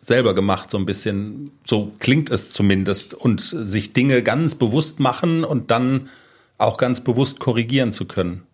[0.00, 5.44] selber gemacht, so ein bisschen, so klingt es zumindest, und sich Dinge ganz bewusst machen
[5.44, 6.08] und dann
[6.56, 8.47] auch ganz bewusst korrigieren zu können.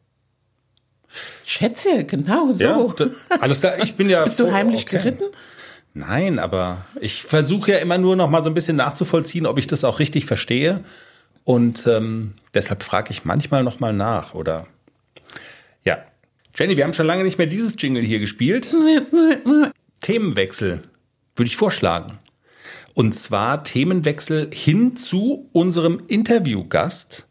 [1.44, 2.62] Schätze, genau so.
[2.62, 2.87] Ja,
[3.40, 4.24] alles klar, ich bin ja.
[4.24, 4.98] Bist du heimlich okay.
[4.98, 5.24] geritten?
[5.94, 9.68] Nein, aber ich versuche ja immer nur noch mal so ein bisschen nachzuvollziehen, ob ich
[9.68, 10.81] das auch richtig verstehe.
[11.44, 14.35] Und ähm, deshalb frage ich manchmal noch mal nach.
[14.35, 14.66] Oder
[15.85, 15.98] ja,
[16.57, 18.68] Jenny, wir haben schon lange nicht mehr dieses Jingle hier gespielt.
[20.00, 20.83] Themenwechsel
[21.37, 22.18] würde ich vorschlagen.
[22.94, 27.27] Und zwar Themenwechsel hin zu unserem Interviewgast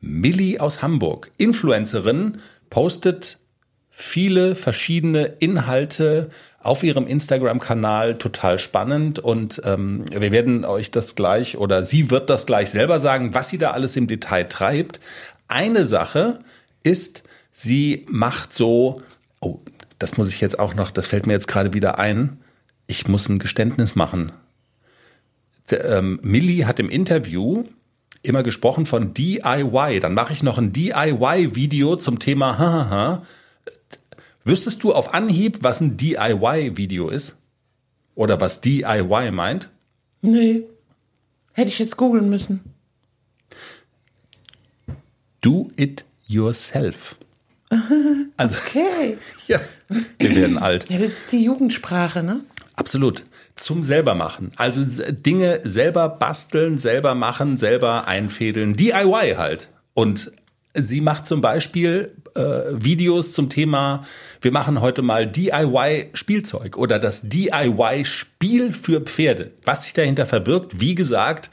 [0.00, 2.38] Millie aus Hamburg, Influencerin,
[2.70, 3.38] postet
[3.90, 6.30] viele verschiedene Inhalte
[6.60, 9.18] auf ihrem Instagram-Kanal, total spannend.
[9.18, 13.48] Und ähm, wir werden euch das gleich oder sie wird das gleich selber sagen, was
[13.48, 15.00] sie da alles im Detail treibt.
[15.48, 16.38] Eine Sache
[16.84, 19.02] ist, sie macht so,
[19.40, 19.58] oh,
[19.98, 22.38] das muss ich jetzt auch noch, das fällt mir jetzt gerade wieder ein.
[22.86, 24.30] Ich muss ein Geständnis machen.
[25.70, 27.64] Der, ähm, Millie hat im Interview
[28.22, 30.00] immer gesprochen von DIY.
[30.00, 33.22] Dann mache ich noch ein DIY-Video zum Thema hahaha.
[34.44, 37.36] Wüsstest du auf Anhieb, was ein DIY-Video ist?
[38.14, 39.70] Oder was DIY meint?
[40.22, 40.64] Nee.
[41.52, 42.60] Hätte ich jetzt googeln müssen.
[45.40, 47.16] Do it yourself.
[48.36, 49.18] Also, okay.
[49.48, 49.60] ja,
[50.20, 50.88] wir werden alt.
[50.88, 52.42] Ja, das ist die Jugendsprache, ne?
[52.76, 53.24] Absolut
[53.58, 54.52] zum selber machen.
[54.56, 58.74] Also Dinge selber basteln, selber machen, selber einfädeln.
[58.74, 59.68] DIY halt.
[59.94, 60.32] Und
[60.74, 62.40] sie macht zum Beispiel äh,
[62.70, 64.04] Videos zum Thema,
[64.40, 69.52] wir machen heute mal DIY Spielzeug oder das DIY Spiel für Pferde.
[69.64, 71.50] Was sich dahinter verbirgt, wie gesagt,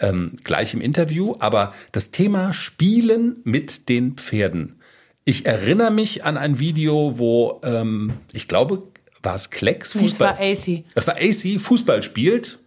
[0.00, 4.76] ähm, gleich im Interview, aber das Thema Spielen mit den Pferden.
[5.24, 8.82] Ich erinnere mich an ein Video, wo ähm, ich glaube,
[9.22, 10.36] war es Klecks Fußball?
[10.38, 10.84] Nee, es war AC.
[10.94, 12.58] Es war AC, Fußball spielt.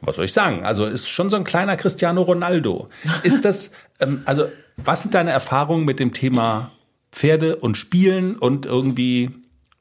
[0.00, 0.64] Was soll ich sagen?
[0.64, 2.88] Also ist schon so ein kleiner Cristiano Ronaldo.
[3.22, 6.72] Ist das, ähm, also was sind deine Erfahrungen mit dem Thema
[7.12, 9.30] Pferde und Spielen und irgendwie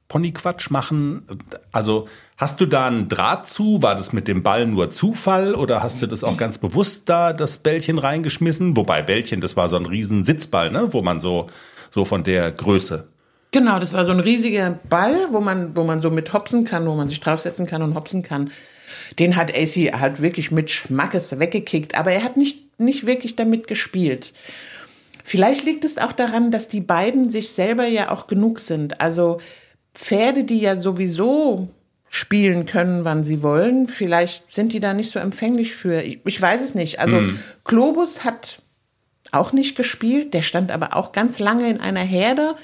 [0.07, 1.25] Ponyquatsch machen?
[1.71, 3.81] Also hast du da einen Draht zu?
[3.81, 7.33] War das mit dem Ball nur Zufall oder hast du das auch ganz bewusst da
[7.33, 8.77] das Bällchen reingeschmissen?
[8.77, 10.93] Wobei Bällchen, das war so ein riesen Sitzball, ne?
[10.93, 11.47] Wo man so,
[11.89, 13.07] so von der Größe.
[13.53, 16.87] Genau, das war so ein riesiger Ball, wo man, wo man so mit hopsen kann,
[16.87, 18.49] wo man sich draufsetzen kann und hopsen kann.
[19.19, 23.67] Den hat AC halt wirklich mit Schmackes weggekickt, aber er hat nicht, nicht wirklich damit
[23.67, 24.33] gespielt.
[25.23, 28.99] Vielleicht liegt es auch daran, dass die beiden sich selber ja auch genug sind.
[28.99, 29.39] Also
[29.93, 31.69] Pferde, die ja sowieso
[32.09, 36.01] spielen können, wann sie wollen, vielleicht sind die da nicht so empfänglich für.
[36.01, 36.99] Ich, ich weiß es nicht.
[36.99, 37.39] Also mm.
[37.65, 38.63] Globus hat
[39.31, 42.55] auch nicht gespielt, der stand aber auch ganz lange in einer Herde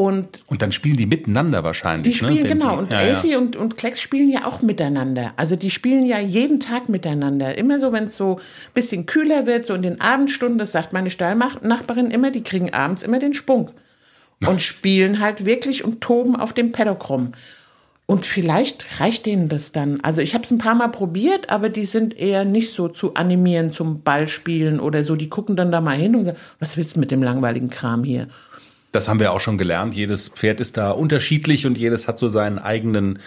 [0.00, 2.16] und, und dann spielen die miteinander wahrscheinlich.
[2.16, 2.30] Die ne?
[2.32, 2.54] spielen, ne?
[2.54, 2.78] genau.
[2.78, 3.36] Und ja, AC ja.
[3.36, 5.34] und, und Klecks spielen ja auch miteinander.
[5.36, 7.58] Also die spielen ja jeden Tag miteinander.
[7.58, 10.94] Immer so, wenn es so ein bisschen kühler wird, so in den Abendstunden, das sagt
[10.94, 13.72] meine Stallnachbarin immer, die kriegen abends immer den Sprung.
[14.46, 17.32] Und spielen halt wirklich und toben auf dem Paddock rum.
[18.06, 20.00] Und vielleicht reicht denen das dann.
[20.00, 23.16] Also ich habe es ein paar Mal probiert, aber die sind eher nicht so zu
[23.16, 25.14] animieren zum Ballspielen oder so.
[25.14, 28.02] Die gucken dann da mal hin und sagen, was willst du mit dem langweiligen Kram
[28.02, 28.28] hier?
[28.92, 29.94] Das haben wir auch schon gelernt.
[29.94, 33.20] Jedes Pferd ist da unterschiedlich und jedes hat so seinen eigenen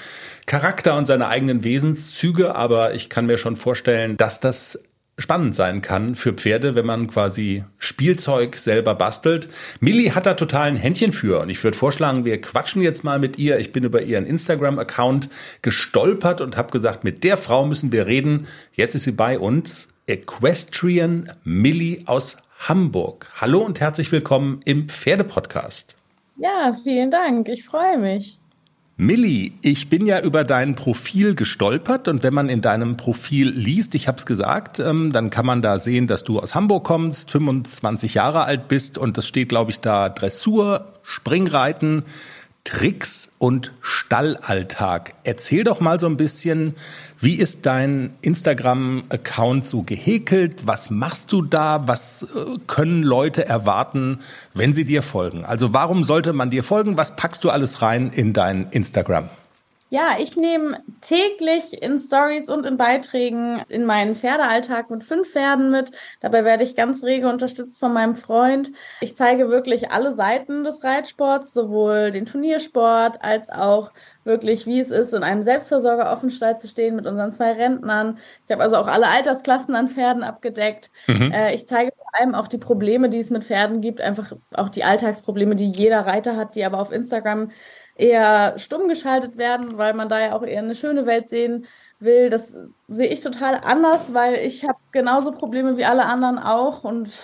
[0.45, 2.55] Charakter und seine eigenen Wesenszüge.
[2.55, 4.79] Aber ich kann mir schon vorstellen, dass das
[5.17, 9.47] spannend sein kann für Pferde, wenn man quasi Spielzeug selber bastelt.
[9.79, 13.19] Millie hat da total ein Händchen für und ich würde vorschlagen, wir quatschen jetzt mal
[13.19, 13.59] mit ihr.
[13.59, 15.29] Ich bin über ihren Instagram-Account
[15.61, 18.47] gestolpert und habe gesagt, mit der Frau müssen wir reden.
[18.73, 22.37] Jetzt ist sie bei uns, Equestrian Millie aus
[22.69, 23.29] Hamburg.
[23.35, 25.97] Hallo und herzlich willkommen im Pferdepodcast.
[26.37, 27.49] Ja, vielen Dank.
[27.49, 28.39] Ich freue mich.
[28.95, 33.95] Milli, ich bin ja über dein Profil gestolpert und wenn man in deinem Profil liest,
[33.95, 37.31] ich habe es gesagt, ähm, dann kann man da sehen, dass du aus Hamburg kommst,
[37.31, 42.03] 25 Jahre alt bist und das steht, glaube ich, da Dressur, Springreiten,
[42.63, 45.15] Tricks und Stallalltag.
[45.25, 46.75] Erzähl doch mal so ein bisschen,
[47.19, 50.65] wie ist dein Instagram-Account so gehäkelt?
[50.65, 51.87] Was machst du da?
[51.87, 54.19] Was äh, können Leute erwarten,
[54.53, 55.43] wenn sie dir folgen?
[55.43, 56.97] Also warum sollte man dir folgen?
[56.97, 59.29] Was packst du alles rein in dein Instagram?
[59.93, 65.69] Ja, ich nehme täglich in Stories und in Beiträgen in meinen Pferdealltag mit fünf Pferden
[65.69, 65.91] mit.
[66.19, 68.71] Dabei werde ich ganz rege unterstützt von meinem Freund.
[69.01, 73.91] Ich zeige wirklich alle Seiten des Reitsports, sowohl den Turniersport als auch
[74.23, 78.17] wirklich, wie es ist, in einem Selbstversorger-Offenstall zu stehen mit unseren zwei Rentnern.
[78.47, 80.89] Ich habe also auch alle Altersklassen an Pferden abgedeckt.
[81.05, 81.31] Mhm.
[81.31, 84.69] Äh, ich zeige vor allem auch die Probleme, die es mit Pferden gibt, einfach auch
[84.69, 87.51] die Alltagsprobleme, die jeder Reiter hat, die aber auf Instagram
[87.95, 91.65] eher stumm geschaltet werden, weil man da ja auch eher eine schöne Welt sehen
[91.99, 92.29] will.
[92.29, 92.53] Das
[92.87, 97.21] sehe ich total anders, weil ich habe genauso Probleme wie alle anderen auch und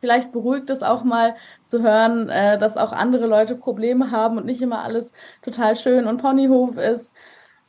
[0.00, 4.46] vielleicht beruhigt es auch mal zu hören, äh, dass auch andere Leute Probleme haben und
[4.46, 7.12] nicht immer alles total schön und Ponyhof ist.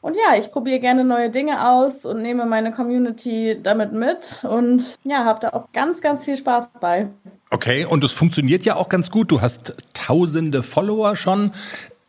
[0.01, 4.95] Und ja, ich probiere gerne neue Dinge aus und nehme meine Community damit mit und
[5.03, 7.09] ja, habe da auch ganz, ganz viel Spaß bei.
[7.51, 9.29] Okay, und es funktioniert ja auch ganz gut.
[9.29, 11.51] Du hast tausende Follower schon.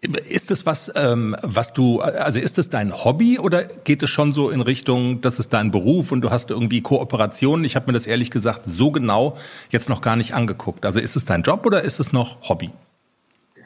[0.02, 4.32] Ist es was, ähm, was du, also ist es dein Hobby oder geht es schon
[4.32, 7.66] so in Richtung, das ist dein Beruf und du hast irgendwie Kooperationen?
[7.66, 9.36] Ich habe mir das ehrlich gesagt so genau
[9.68, 10.86] jetzt noch gar nicht angeguckt.
[10.86, 12.70] Also ist es dein Job oder ist es noch Hobby?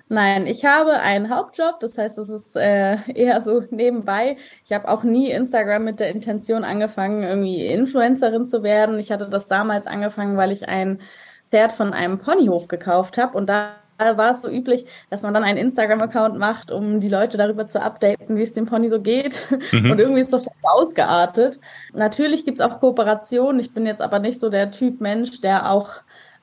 [0.09, 4.37] Nein, ich habe einen Hauptjob, das heißt, es ist äh, eher so nebenbei.
[4.65, 8.99] Ich habe auch nie Instagram mit der Intention angefangen, irgendwie Influencerin zu werden.
[8.99, 11.01] Ich hatte das damals angefangen, weil ich ein
[11.49, 15.45] Pferd von einem Ponyhof gekauft habe und da war es so üblich, dass man dann
[15.45, 19.43] einen Instagram-Account macht, um die Leute darüber zu updaten, wie es dem Pony so geht.
[19.73, 19.91] Mhm.
[19.91, 21.61] Und irgendwie ist das ausgeartet.
[21.93, 23.61] Natürlich gibt es auch Kooperationen.
[23.61, 25.91] Ich bin jetzt aber nicht so der Typ Mensch, der auch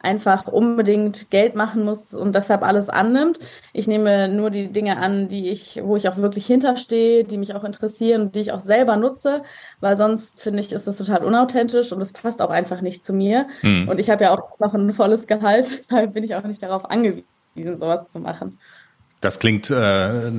[0.03, 3.39] einfach unbedingt Geld machen muss und deshalb alles annimmt.
[3.73, 7.53] Ich nehme nur die Dinge an, die ich, wo ich auch wirklich hinterstehe, die mich
[7.53, 9.43] auch interessieren und die ich auch selber nutze,
[9.79, 13.13] weil sonst finde ich, ist das total unauthentisch und es passt auch einfach nicht zu
[13.13, 13.47] mir.
[13.61, 13.87] Mhm.
[13.89, 16.89] Und ich habe ja auch noch ein volles Gehalt, deshalb bin ich auch nicht darauf
[16.89, 18.57] angewiesen sowas zu machen.
[19.21, 20.31] Das klingt äh,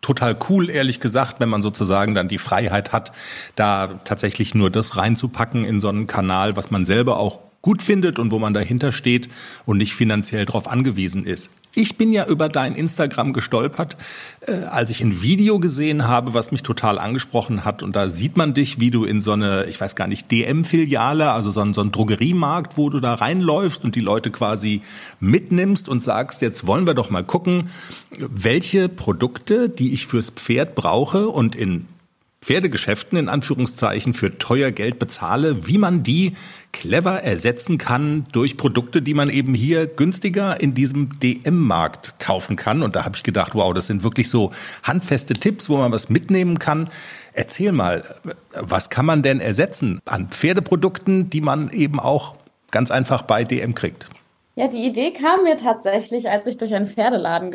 [0.00, 3.12] total cool, ehrlich gesagt, wenn man sozusagen dann die Freiheit hat,
[3.56, 8.18] da tatsächlich nur das reinzupacken in so einen Kanal, was man selber auch gut findet
[8.18, 9.28] und wo man dahinter steht
[9.66, 11.50] und nicht finanziell darauf angewiesen ist.
[11.74, 13.98] Ich bin ja über dein Instagram gestolpert,
[14.46, 17.82] äh, als ich ein Video gesehen habe, was mich total angesprochen hat.
[17.82, 21.30] Und da sieht man dich, wie du in so eine, ich weiß gar nicht, DM-Filiale,
[21.30, 24.80] also so ein, so ein Drogeriemarkt, wo du da reinläufst und die Leute quasi
[25.20, 27.68] mitnimmst und sagst, jetzt wollen wir doch mal gucken,
[28.18, 31.84] welche Produkte, die ich fürs Pferd brauche und in
[32.48, 36.32] Pferdegeschäften in Anführungszeichen für teuer Geld bezahle, wie man die
[36.72, 42.82] clever ersetzen kann durch Produkte, die man eben hier günstiger in diesem DM-Markt kaufen kann.
[42.82, 44.50] Und da habe ich gedacht, wow, das sind wirklich so
[44.82, 46.88] handfeste Tipps, wo man was mitnehmen kann.
[47.34, 48.02] Erzähl mal,
[48.54, 52.36] was kann man denn ersetzen an Pferdeprodukten, die man eben auch
[52.70, 54.08] ganz einfach bei DM kriegt?
[54.54, 57.50] Ja, die Idee kam mir tatsächlich, als ich durch einen Pferdeladen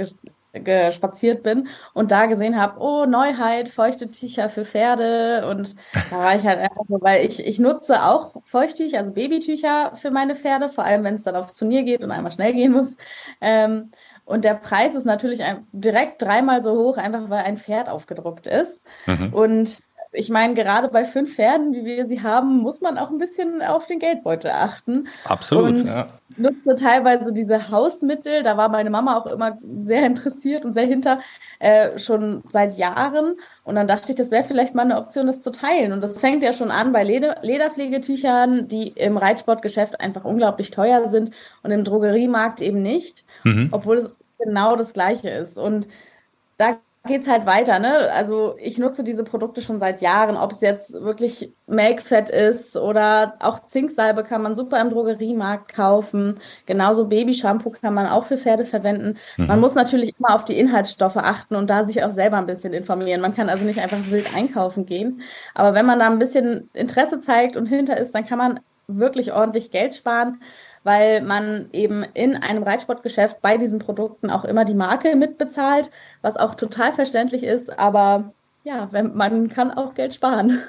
[0.53, 5.47] gespaziert bin und da gesehen habe, oh, Neuheit, feuchte Tücher für Pferde.
[5.49, 5.75] Und
[6.11, 10.11] da war ich halt einfach so, weil ich, ich nutze auch Feuchttücher, also Babytücher für
[10.11, 12.97] meine Pferde, vor allem wenn es dann aufs Turnier geht und einmal schnell gehen muss.
[13.41, 13.91] Ähm,
[14.25, 15.41] und der Preis ist natürlich
[15.73, 18.81] direkt dreimal so hoch, einfach weil ein Pferd aufgedruckt ist.
[19.05, 19.33] Mhm.
[19.33, 19.79] Und
[20.13, 23.61] ich meine, gerade bei fünf Pferden, wie wir sie haben, muss man auch ein bisschen
[23.61, 25.07] auf den Geldbeutel achten.
[25.25, 25.65] Absolut.
[25.65, 26.07] Und ja.
[26.37, 28.43] nutze teilweise diese Hausmittel.
[28.43, 31.19] Da war meine Mama auch immer sehr interessiert und sehr hinter,
[31.59, 33.35] äh, schon seit Jahren.
[33.63, 35.91] Und dann dachte ich, das wäre vielleicht mal eine Option, das zu teilen.
[35.91, 41.09] Und das fängt ja schon an bei Leder Lederpflegetüchern, die im Reitsportgeschäft einfach unglaublich teuer
[41.09, 41.31] sind
[41.63, 43.69] und im Drogeriemarkt eben nicht, mhm.
[43.71, 45.57] obwohl es genau das Gleiche ist.
[45.57, 45.87] Und
[46.57, 48.09] da geht's halt weiter, ne?
[48.13, 53.35] Also ich nutze diese Produkte schon seit Jahren, ob es jetzt wirklich Make-Fett ist oder
[53.39, 56.39] auch Zinksalbe kann man super im Drogeriemarkt kaufen.
[56.65, 59.17] Genauso Babyshampoo kann man auch für Pferde verwenden.
[59.35, 59.47] Mhm.
[59.47, 62.71] Man muss natürlich immer auf die Inhaltsstoffe achten und da sich auch selber ein bisschen
[62.71, 63.19] informieren.
[63.19, 65.21] Man kann also nicht einfach wild einkaufen gehen.
[65.55, 69.33] Aber wenn man da ein bisschen Interesse zeigt und hinter ist, dann kann man wirklich
[69.33, 70.39] ordentlich Geld sparen
[70.83, 75.89] weil man eben in einem Reitsportgeschäft bei diesen Produkten auch immer die Marke mitbezahlt,
[76.21, 78.33] was auch total verständlich ist, aber
[78.65, 80.59] ja, wenn, man kann auch Geld sparen.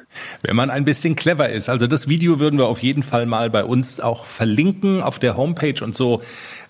[0.42, 1.68] Wenn man ein bisschen clever ist.
[1.68, 5.36] Also das Video würden wir auf jeden Fall mal bei uns auch verlinken auf der
[5.36, 6.20] Homepage und so.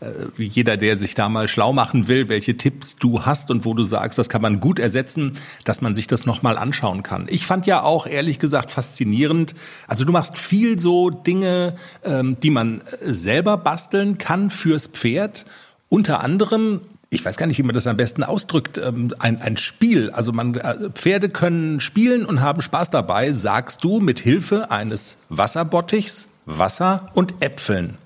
[0.00, 0.06] Äh,
[0.36, 3.72] wie jeder, der sich da mal schlau machen will, welche Tipps du hast und wo
[3.72, 7.26] du sagst, das kann man gut ersetzen, dass man sich das nochmal anschauen kann.
[7.30, 9.54] Ich fand ja auch ehrlich gesagt faszinierend.
[9.88, 15.46] Also du machst viel so Dinge, ähm, die man selber basteln kann fürs Pferd.
[15.88, 16.82] Unter anderem
[17.14, 20.10] ich weiß gar nicht, wie man das am besten ausdrückt, ähm, ein, ein Spiel.
[20.10, 25.16] Also man, äh, Pferde können spielen und haben Spaß dabei, sagst du, mit Hilfe eines
[25.28, 27.98] Wasserbottichs, Wasser und Äpfeln.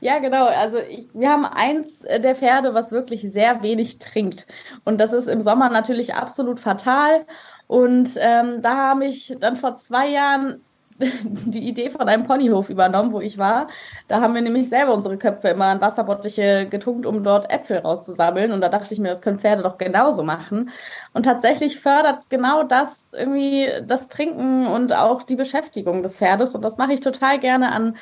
[0.00, 0.46] Ja, genau.
[0.46, 4.46] Also ich, wir haben eins der Pferde, was wirklich sehr wenig trinkt.
[4.84, 7.24] Und das ist im Sommer natürlich absolut fatal.
[7.66, 10.60] Und ähm, da habe ich dann vor zwei Jahren
[11.24, 13.68] die Idee von einem Ponyhof übernommen, wo ich war.
[14.08, 18.52] Da haben wir nämlich selber unsere Köpfe immer an Wasserbottiche getunkt, um dort Äpfel rauszusammeln.
[18.52, 20.70] Und da dachte ich mir, das können Pferde doch genauso machen.
[21.12, 26.54] Und tatsächlich fördert genau das irgendwie das Trinken und auch die Beschäftigung des Pferdes.
[26.54, 27.96] Und das mache ich total gerne an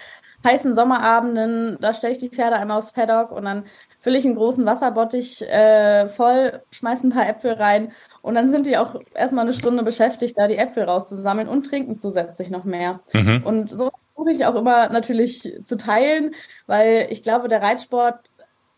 [0.44, 1.78] heißen Sommerabenden.
[1.80, 3.64] Da stelle ich die Pferde einmal aufs Paddock und dann
[3.98, 8.66] fülle ich einen großen Wasserbottich äh, voll, schmeiße ein paar Äpfel rein und dann sind
[8.66, 13.00] die auch erstmal eine Stunde beschäftigt, da die Äpfel rauszusammeln und trinken zusätzlich noch mehr.
[13.12, 13.42] Mhm.
[13.44, 16.34] Und so versuche ich auch immer natürlich zu teilen,
[16.66, 18.20] weil ich glaube, der Reitsport,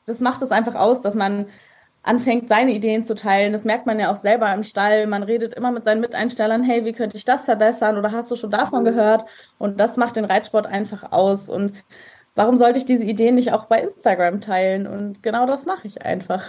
[0.07, 1.47] das macht es einfach aus, dass man
[2.03, 3.53] anfängt, seine Ideen zu teilen.
[3.53, 5.07] Das merkt man ja auch selber im Stall.
[5.07, 8.37] Man redet immer mit seinen Miteinstellern, hey, wie könnte ich das verbessern oder hast du
[8.37, 9.29] schon davon gehört?
[9.59, 11.49] Und das macht den Reitsport einfach aus.
[11.49, 11.73] Und
[12.35, 14.87] warum sollte ich diese Ideen nicht auch bei Instagram teilen?
[14.87, 16.45] Und genau das mache ich einfach.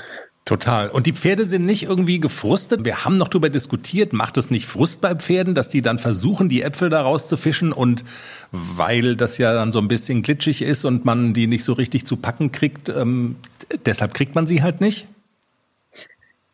[0.45, 0.89] Total.
[0.89, 2.85] Und die Pferde sind nicht irgendwie gefrustet.
[2.85, 6.49] Wir haben noch darüber diskutiert, macht es nicht Frust bei Pferden, dass die dann versuchen,
[6.49, 8.03] die Äpfel da rauszufischen und
[8.51, 12.05] weil das ja dann so ein bisschen glitschig ist und man die nicht so richtig
[12.05, 13.37] zu packen kriegt, ähm,
[13.87, 15.07] deshalb kriegt man sie halt nicht?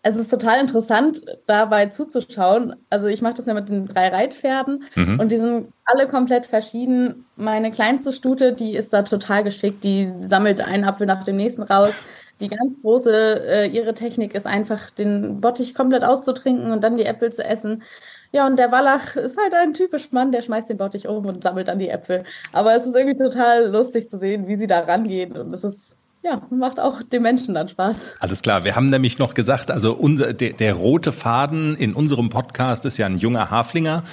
[0.04, 2.76] Es ist total interessant, dabei zuzuschauen.
[2.90, 5.20] Also ich mache das ja mit den drei Reitpferden mhm.
[5.20, 7.26] und die sind alle komplett verschieden.
[7.36, 9.84] Meine kleinste Stute, die ist da total geschickt.
[9.84, 12.04] Die sammelt einen Apfel nach dem nächsten raus
[12.42, 17.06] die ganz große, äh, ihre Technik ist einfach, den Bottich komplett auszutrinken und dann die
[17.06, 17.84] Äpfel zu essen.
[18.32, 21.44] Ja, und der Wallach ist halt ein typisch Mann, der schmeißt den Bottich um und
[21.44, 22.24] sammelt dann die Äpfel.
[22.54, 25.38] Aber es ist irgendwie total lustig zu sehen, wie sie da rangehen.
[25.38, 28.14] Und es ist ja, macht auch dem Menschen dann Spaß.
[28.20, 28.64] Alles klar.
[28.64, 32.98] Wir haben nämlich noch gesagt, also unser, der, der rote Faden in unserem Podcast ist
[32.98, 34.04] ja ein junger Haflinger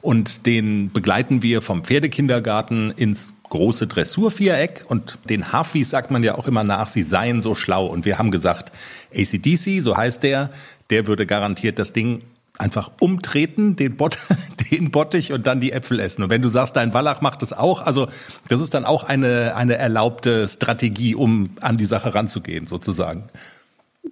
[0.00, 6.36] und den begleiten wir vom Pferdekindergarten ins große Dressurviereck und den Hafis sagt man ja
[6.36, 7.86] auch immer nach, sie seien so schlau.
[7.86, 8.72] Und wir haben gesagt,
[9.14, 10.50] ACDC, so heißt der,
[10.90, 12.22] der würde garantiert das Ding
[12.58, 14.18] einfach umtreten, den, Bot,
[14.70, 16.22] den Bottich und dann die Äpfel essen.
[16.22, 18.08] Und wenn du sagst, dein Wallach macht das auch, also
[18.48, 23.24] das ist dann auch eine, eine erlaubte Strategie, um an die Sache ranzugehen, sozusagen.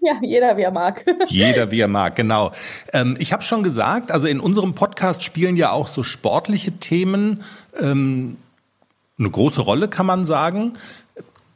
[0.01, 1.05] Ja, jeder wie er mag.
[1.29, 2.53] Jeder wie er mag, genau.
[2.93, 7.43] Ähm, ich habe schon gesagt, also in unserem Podcast spielen ja auch so sportliche Themen
[7.81, 8.37] ähm,
[9.19, 10.73] eine große Rolle, kann man sagen.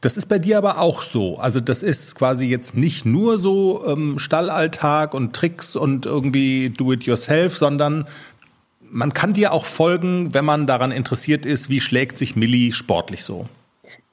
[0.01, 1.37] Das ist bei dir aber auch so.
[1.37, 7.57] Also das ist quasi jetzt nicht nur so ähm, Stallalltag und Tricks und irgendwie Do-it-yourself,
[7.57, 8.07] sondern
[8.81, 13.23] man kann dir auch folgen, wenn man daran interessiert ist, wie schlägt sich Millie sportlich
[13.23, 13.45] so.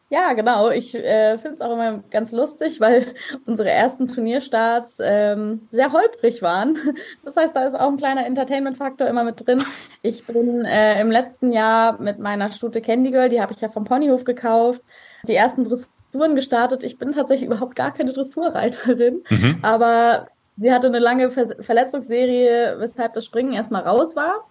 [0.08, 0.70] Ja, genau.
[0.70, 3.14] Ich äh, finde es auch immer ganz lustig, weil
[3.46, 6.76] unsere ersten Turnierstarts ähm, sehr holprig waren.
[7.24, 9.62] Das heißt, da ist auch ein kleiner Entertainment-Faktor immer mit drin.
[10.02, 13.68] Ich bin äh, im letzten Jahr mit meiner Stute Candy Girl, die habe ich ja
[13.68, 14.80] vom Ponyhof gekauft,
[15.26, 16.82] die ersten Dressuren gestartet.
[16.82, 19.58] Ich bin tatsächlich überhaupt gar keine Dressurreiterin, mhm.
[19.62, 24.46] aber sie hatte eine lange Ver Verletzungsserie, weshalb das Springen erstmal raus war.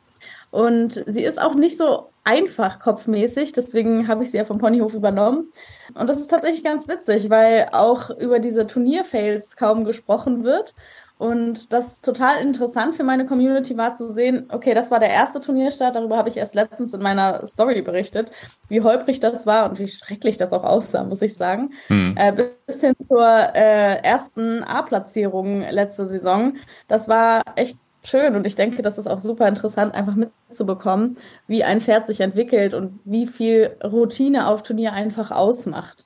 [0.51, 4.93] Und sie ist auch nicht so einfach kopfmäßig, deswegen habe ich sie ja vom Ponyhof
[4.93, 5.51] übernommen.
[5.93, 10.73] Und das ist tatsächlich ganz witzig, weil auch über diese Turnierfails kaum gesprochen wird.
[11.17, 15.39] Und das total interessant für meine Community war zu sehen, okay, das war der erste
[15.39, 18.31] Turnierstart, darüber habe ich erst letztens in meiner Story berichtet,
[18.67, 21.73] wie holprig das war und wie schrecklich das auch aussah, muss ich sagen.
[21.87, 22.15] Mhm.
[22.17, 26.57] Äh, bis hin zur äh, ersten A-Platzierung letzte Saison.
[26.89, 31.63] Das war echt schön und ich denke, das ist auch super interessant, einfach mitzubekommen, wie
[31.63, 36.05] ein Pferd sich entwickelt und wie viel Routine auf Turnier einfach ausmacht.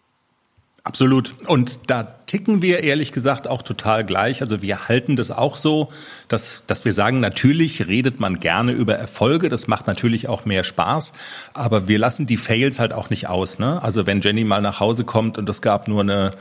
[0.89, 1.35] Absolut.
[1.45, 4.41] Und da ticken wir ehrlich gesagt auch total gleich.
[4.41, 5.89] Also wir halten das auch so,
[6.29, 9.49] dass, dass wir sagen, natürlich redet man gerne über Erfolge.
[9.49, 11.13] Das macht natürlich auch mehr Spaß.
[11.53, 13.59] Aber wir lassen die Fails halt auch nicht aus.
[13.59, 13.79] Ne?
[13.83, 16.31] Also wenn Jenny mal nach Hause kommt und es gab nur eine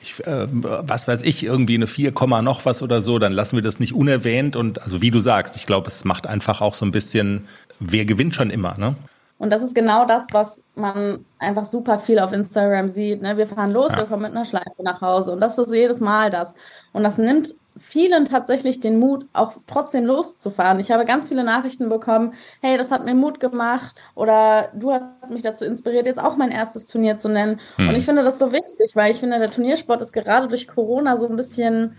[0.00, 3.64] ich, äh, was weiß ich, irgendwie eine 4, noch was oder so, dann lassen wir
[3.64, 4.54] das nicht unerwähnt.
[4.54, 7.48] Und also wie du sagst, ich glaube, es macht einfach auch so ein bisschen,
[7.80, 8.94] wer gewinnt schon immer, ne?
[9.38, 13.22] Und das ist genau das, was man einfach super viel auf Instagram sieht.
[13.22, 13.36] Ne?
[13.36, 13.98] Wir fahren los, ja.
[13.98, 15.32] wir kommen mit einer Schleife nach Hause.
[15.32, 16.54] Und das ist jedes Mal das.
[16.92, 20.80] Und das nimmt vielen tatsächlich den Mut, auch trotzdem loszufahren.
[20.80, 25.30] Ich habe ganz viele Nachrichten bekommen, hey, das hat mir Mut gemacht oder du hast
[25.30, 27.60] mich dazu inspiriert, jetzt auch mein erstes Turnier zu nennen.
[27.76, 27.88] Hm.
[27.88, 31.16] Und ich finde das so wichtig, weil ich finde, der Turniersport ist gerade durch Corona
[31.16, 31.96] so ein bisschen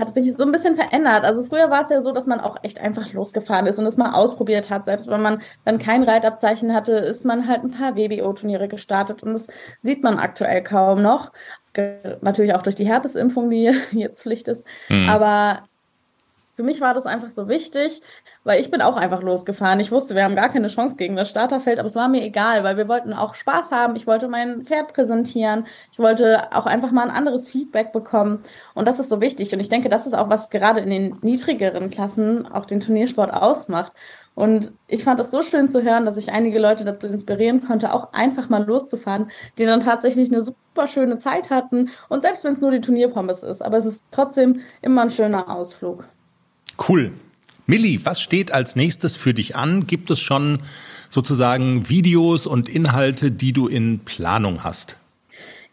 [0.00, 1.24] hat sich so ein bisschen verändert.
[1.24, 3.96] Also früher war es ja so, dass man auch echt einfach losgefahren ist und es
[3.96, 4.86] mal ausprobiert hat.
[4.86, 9.34] Selbst wenn man dann kein Reitabzeichen hatte, ist man halt ein paar WBO-Turniere gestartet und
[9.34, 9.46] das
[9.82, 11.32] sieht man aktuell kaum noch.
[12.20, 14.64] Natürlich auch durch die Herpesimpfung, die jetzt Pflicht ist.
[14.88, 15.08] Mhm.
[15.08, 15.68] Aber
[16.60, 18.02] für mich war das einfach so wichtig,
[18.44, 19.80] weil ich bin auch einfach losgefahren.
[19.80, 22.64] Ich wusste, wir haben gar keine Chance gegen das Starterfeld, aber es war mir egal,
[22.64, 23.96] weil wir wollten auch Spaß haben.
[23.96, 25.66] Ich wollte mein Pferd präsentieren.
[25.90, 28.42] Ich wollte auch einfach mal ein anderes Feedback bekommen.
[28.74, 29.54] Und das ist so wichtig.
[29.54, 33.32] Und ich denke, das ist auch, was gerade in den niedrigeren Klassen auch den Turniersport
[33.32, 33.94] ausmacht.
[34.34, 37.94] Und ich fand es so schön zu hören, dass ich einige Leute dazu inspirieren konnte,
[37.94, 41.88] auch einfach mal loszufahren, die dann tatsächlich eine super schöne Zeit hatten.
[42.10, 45.48] Und selbst wenn es nur die Turnierpommes ist, aber es ist trotzdem immer ein schöner
[45.48, 46.04] Ausflug.
[46.76, 47.12] Cool.
[47.66, 49.86] Milli, was steht als nächstes für dich an?
[49.86, 50.58] Gibt es schon
[51.08, 54.96] sozusagen Videos und Inhalte, die du in Planung hast?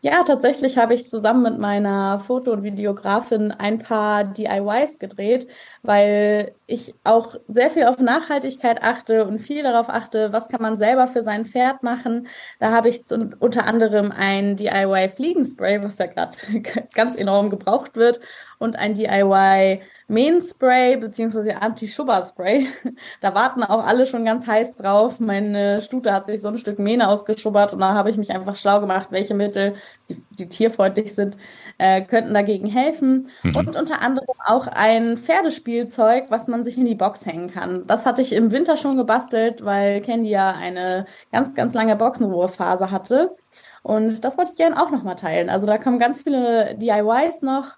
[0.01, 5.47] Ja, tatsächlich habe ich zusammen mit meiner Foto- und Videografin ein paar DIYs gedreht,
[5.81, 10.77] weil ich auch sehr viel auf Nachhaltigkeit achte und viel darauf achte, was kann man
[10.77, 12.27] selber für sein Pferd machen.
[12.59, 13.01] Da habe ich
[13.39, 16.37] unter anderem ein DIY Fliegenspray, was ja gerade
[16.93, 18.19] ganz enorm gebraucht wird,
[18.59, 21.53] und ein DIY Mähenspray bzw.
[21.53, 22.67] Anti-Schubber-Spray.
[23.21, 25.19] Da warten auch alle schon ganz heiß drauf.
[25.19, 28.55] Meine Stute hat sich so ein Stück Mähne ausgeschubbert und da habe ich mich einfach
[28.55, 29.75] schlau gemacht, welche Mittel,
[30.09, 31.37] die, die tierfreundlich sind,
[31.77, 33.29] äh, könnten dagegen helfen.
[33.43, 33.55] Mhm.
[33.55, 37.85] Und unter anderem auch ein Pferdespielzeug, was man sich in die Box hängen kann.
[37.87, 42.91] Das hatte ich im Winter schon gebastelt, weil Candy ja eine ganz, ganz lange Boxenruhephase
[42.91, 43.35] hatte.
[43.83, 45.49] Und das wollte ich gerne auch nochmal teilen.
[45.49, 47.77] Also da kommen ganz viele DIYs noch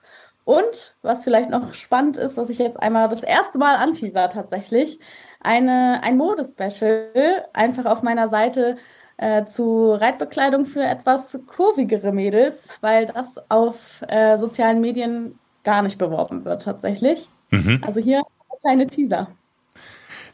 [0.50, 4.32] und was vielleicht noch spannend ist, was ich jetzt einmal das erste Mal anti war
[4.32, 5.00] tatsächlich,
[5.42, 8.78] eine, ein Modespecial einfach auf meiner Seite
[9.18, 16.00] äh, zu Reitbekleidung für etwas kurvigere Mädels, weil das auf äh, sozialen Medien gar nicht
[16.00, 17.30] beworben wird tatsächlich.
[17.52, 17.84] Mhm.
[17.86, 19.28] Also hier ein kleine Teaser.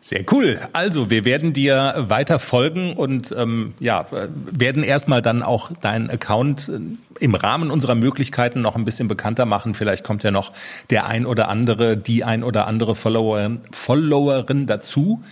[0.05, 0.59] Sehr cool.
[0.71, 4.05] Also wir werden dir weiter folgen und ähm, ja
[4.51, 9.47] werden erstmal dann auch deinen Account äh, im Rahmen unserer Möglichkeiten noch ein bisschen bekannter
[9.47, 9.73] machen.
[9.73, 10.51] Vielleicht kommt ja noch
[10.91, 15.23] der ein oder andere, die ein oder andere Followerin, Followerin dazu.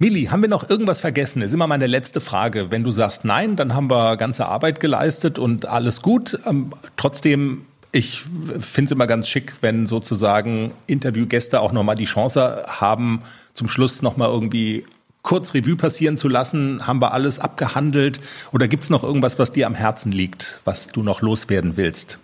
[0.00, 1.38] Mili, haben wir noch irgendwas vergessen?
[1.38, 2.72] Das ist immer meine letzte Frage.
[2.72, 6.36] Wenn du sagst nein, dann haben wir ganze Arbeit geleistet und alles gut.
[6.46, 8.22] Ähm, trotzdem ich
[8.60, 13.22] finde es immer ganz schick, wenn sozusagen Interviewgäste auch nochmal die Chance haben,
[13.54, 14.84] zum Schluss nochmal irgendwie
[15.22, 16.86] kurz Revue passieren zu lassen.
[16.86, 18.20] Haben wir alles abgehandelt?
[18.52, 22.18] Oder gibt es noch irgendwas, was dir am Herzen liegt, was du noch loswerden willst?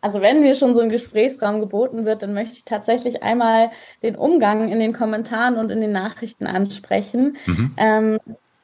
[0.00, 3.70] Also wenn mir schon so ein Gesprächsraum geboten wird, dann möchte ich tatsächlich einmal
[4.02, 7.36] den Umgang in den Kommentaren und in den Nachrichten ansprechen.
[7.46, 7.72] Mhm.
[7.76, 8.18] Ähm,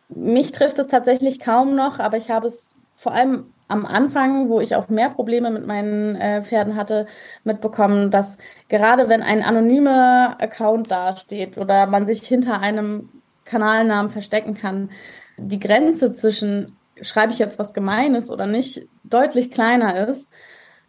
[0.08, 4.60] mich trifft es tatsächlich kaum noch, aber ich habe es vor allem am Anfang, wo
[4.60, 7.06] ich auch mehr Probleme mit meinen äh, Pferden hatte,
[7.44, 8.38] mitbekommen, dass
[8.68, 13.08] gerade wenn ein anonymer Account dasteht oder man sich hinter einem
[13.44, 14.90] Kanalnamen verstecken kann,
[15.36, 20.28] die Grenze zwischen schreibe ich jetzt was Gemeines oder nicht deutlich kleiner ist.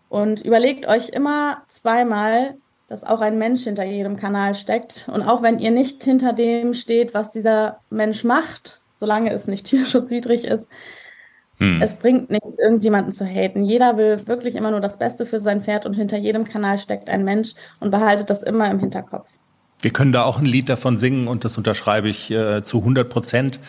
[0.10, 2.56] Und überlegt euch immer zweimal,
[2.88, 5.10] dass auch ein Mensch hinter jedem Kanal steckt.
[5.12, 9.66] Und auch wenn ihr nicht hinter dem steht, was dieser Mensch macht, solange es nicht
[9.68, 10.70] tierschutzwidrig ist,
[11.58, 11.82] hm.
[11.82, 13.64] Es bringt nichts, irgendjemanden zu haten.
[13.64, 17.10] Jeder will wirklich immer nur das Beste für sein Pferd und hinter jedem Kanal steckt
[17.10, 19.30] ein Mensch und behaltet das immer im Hinterkopf.
[19.82, 23.10] Wir können da auch ein Lied davon singen und das unterschreibe ich äh, zu 100
[23.10, 23.60] Prozent.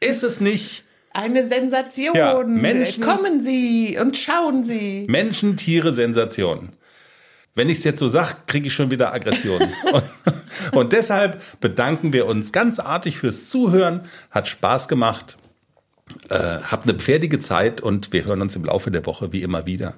[0.00, 0.84] Ist es nicht?
[1.14, 2.14] Eine Sensation.
[2.14, 5.06] Ja, Menschen, Kommen Sie und schauen Sie.
[5.08, 6.74] Menschen, Tiere, Sensation.
[7.54, 9.68] Wenn ich es jetzt so sage, kriege ich schon wieder Aggressionen.
[9.92, 10.04] und,
[10.72, 14.02] und deshalb bedanken wir uns ganz artig fürs Zuhören.
[14.30, 15.36] Hat Spaß gemacht.
[16.28, 19.66] Äh, habt eine pferdige Zeit und wir hören uns im Laufe der Woche wie immer
[19.66, 19.94] wieder.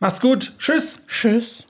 [0.00, 0.54] Macht's gut.
[0.58, 1.00] Tschüss.
[1.06, 1.66] Tschüss.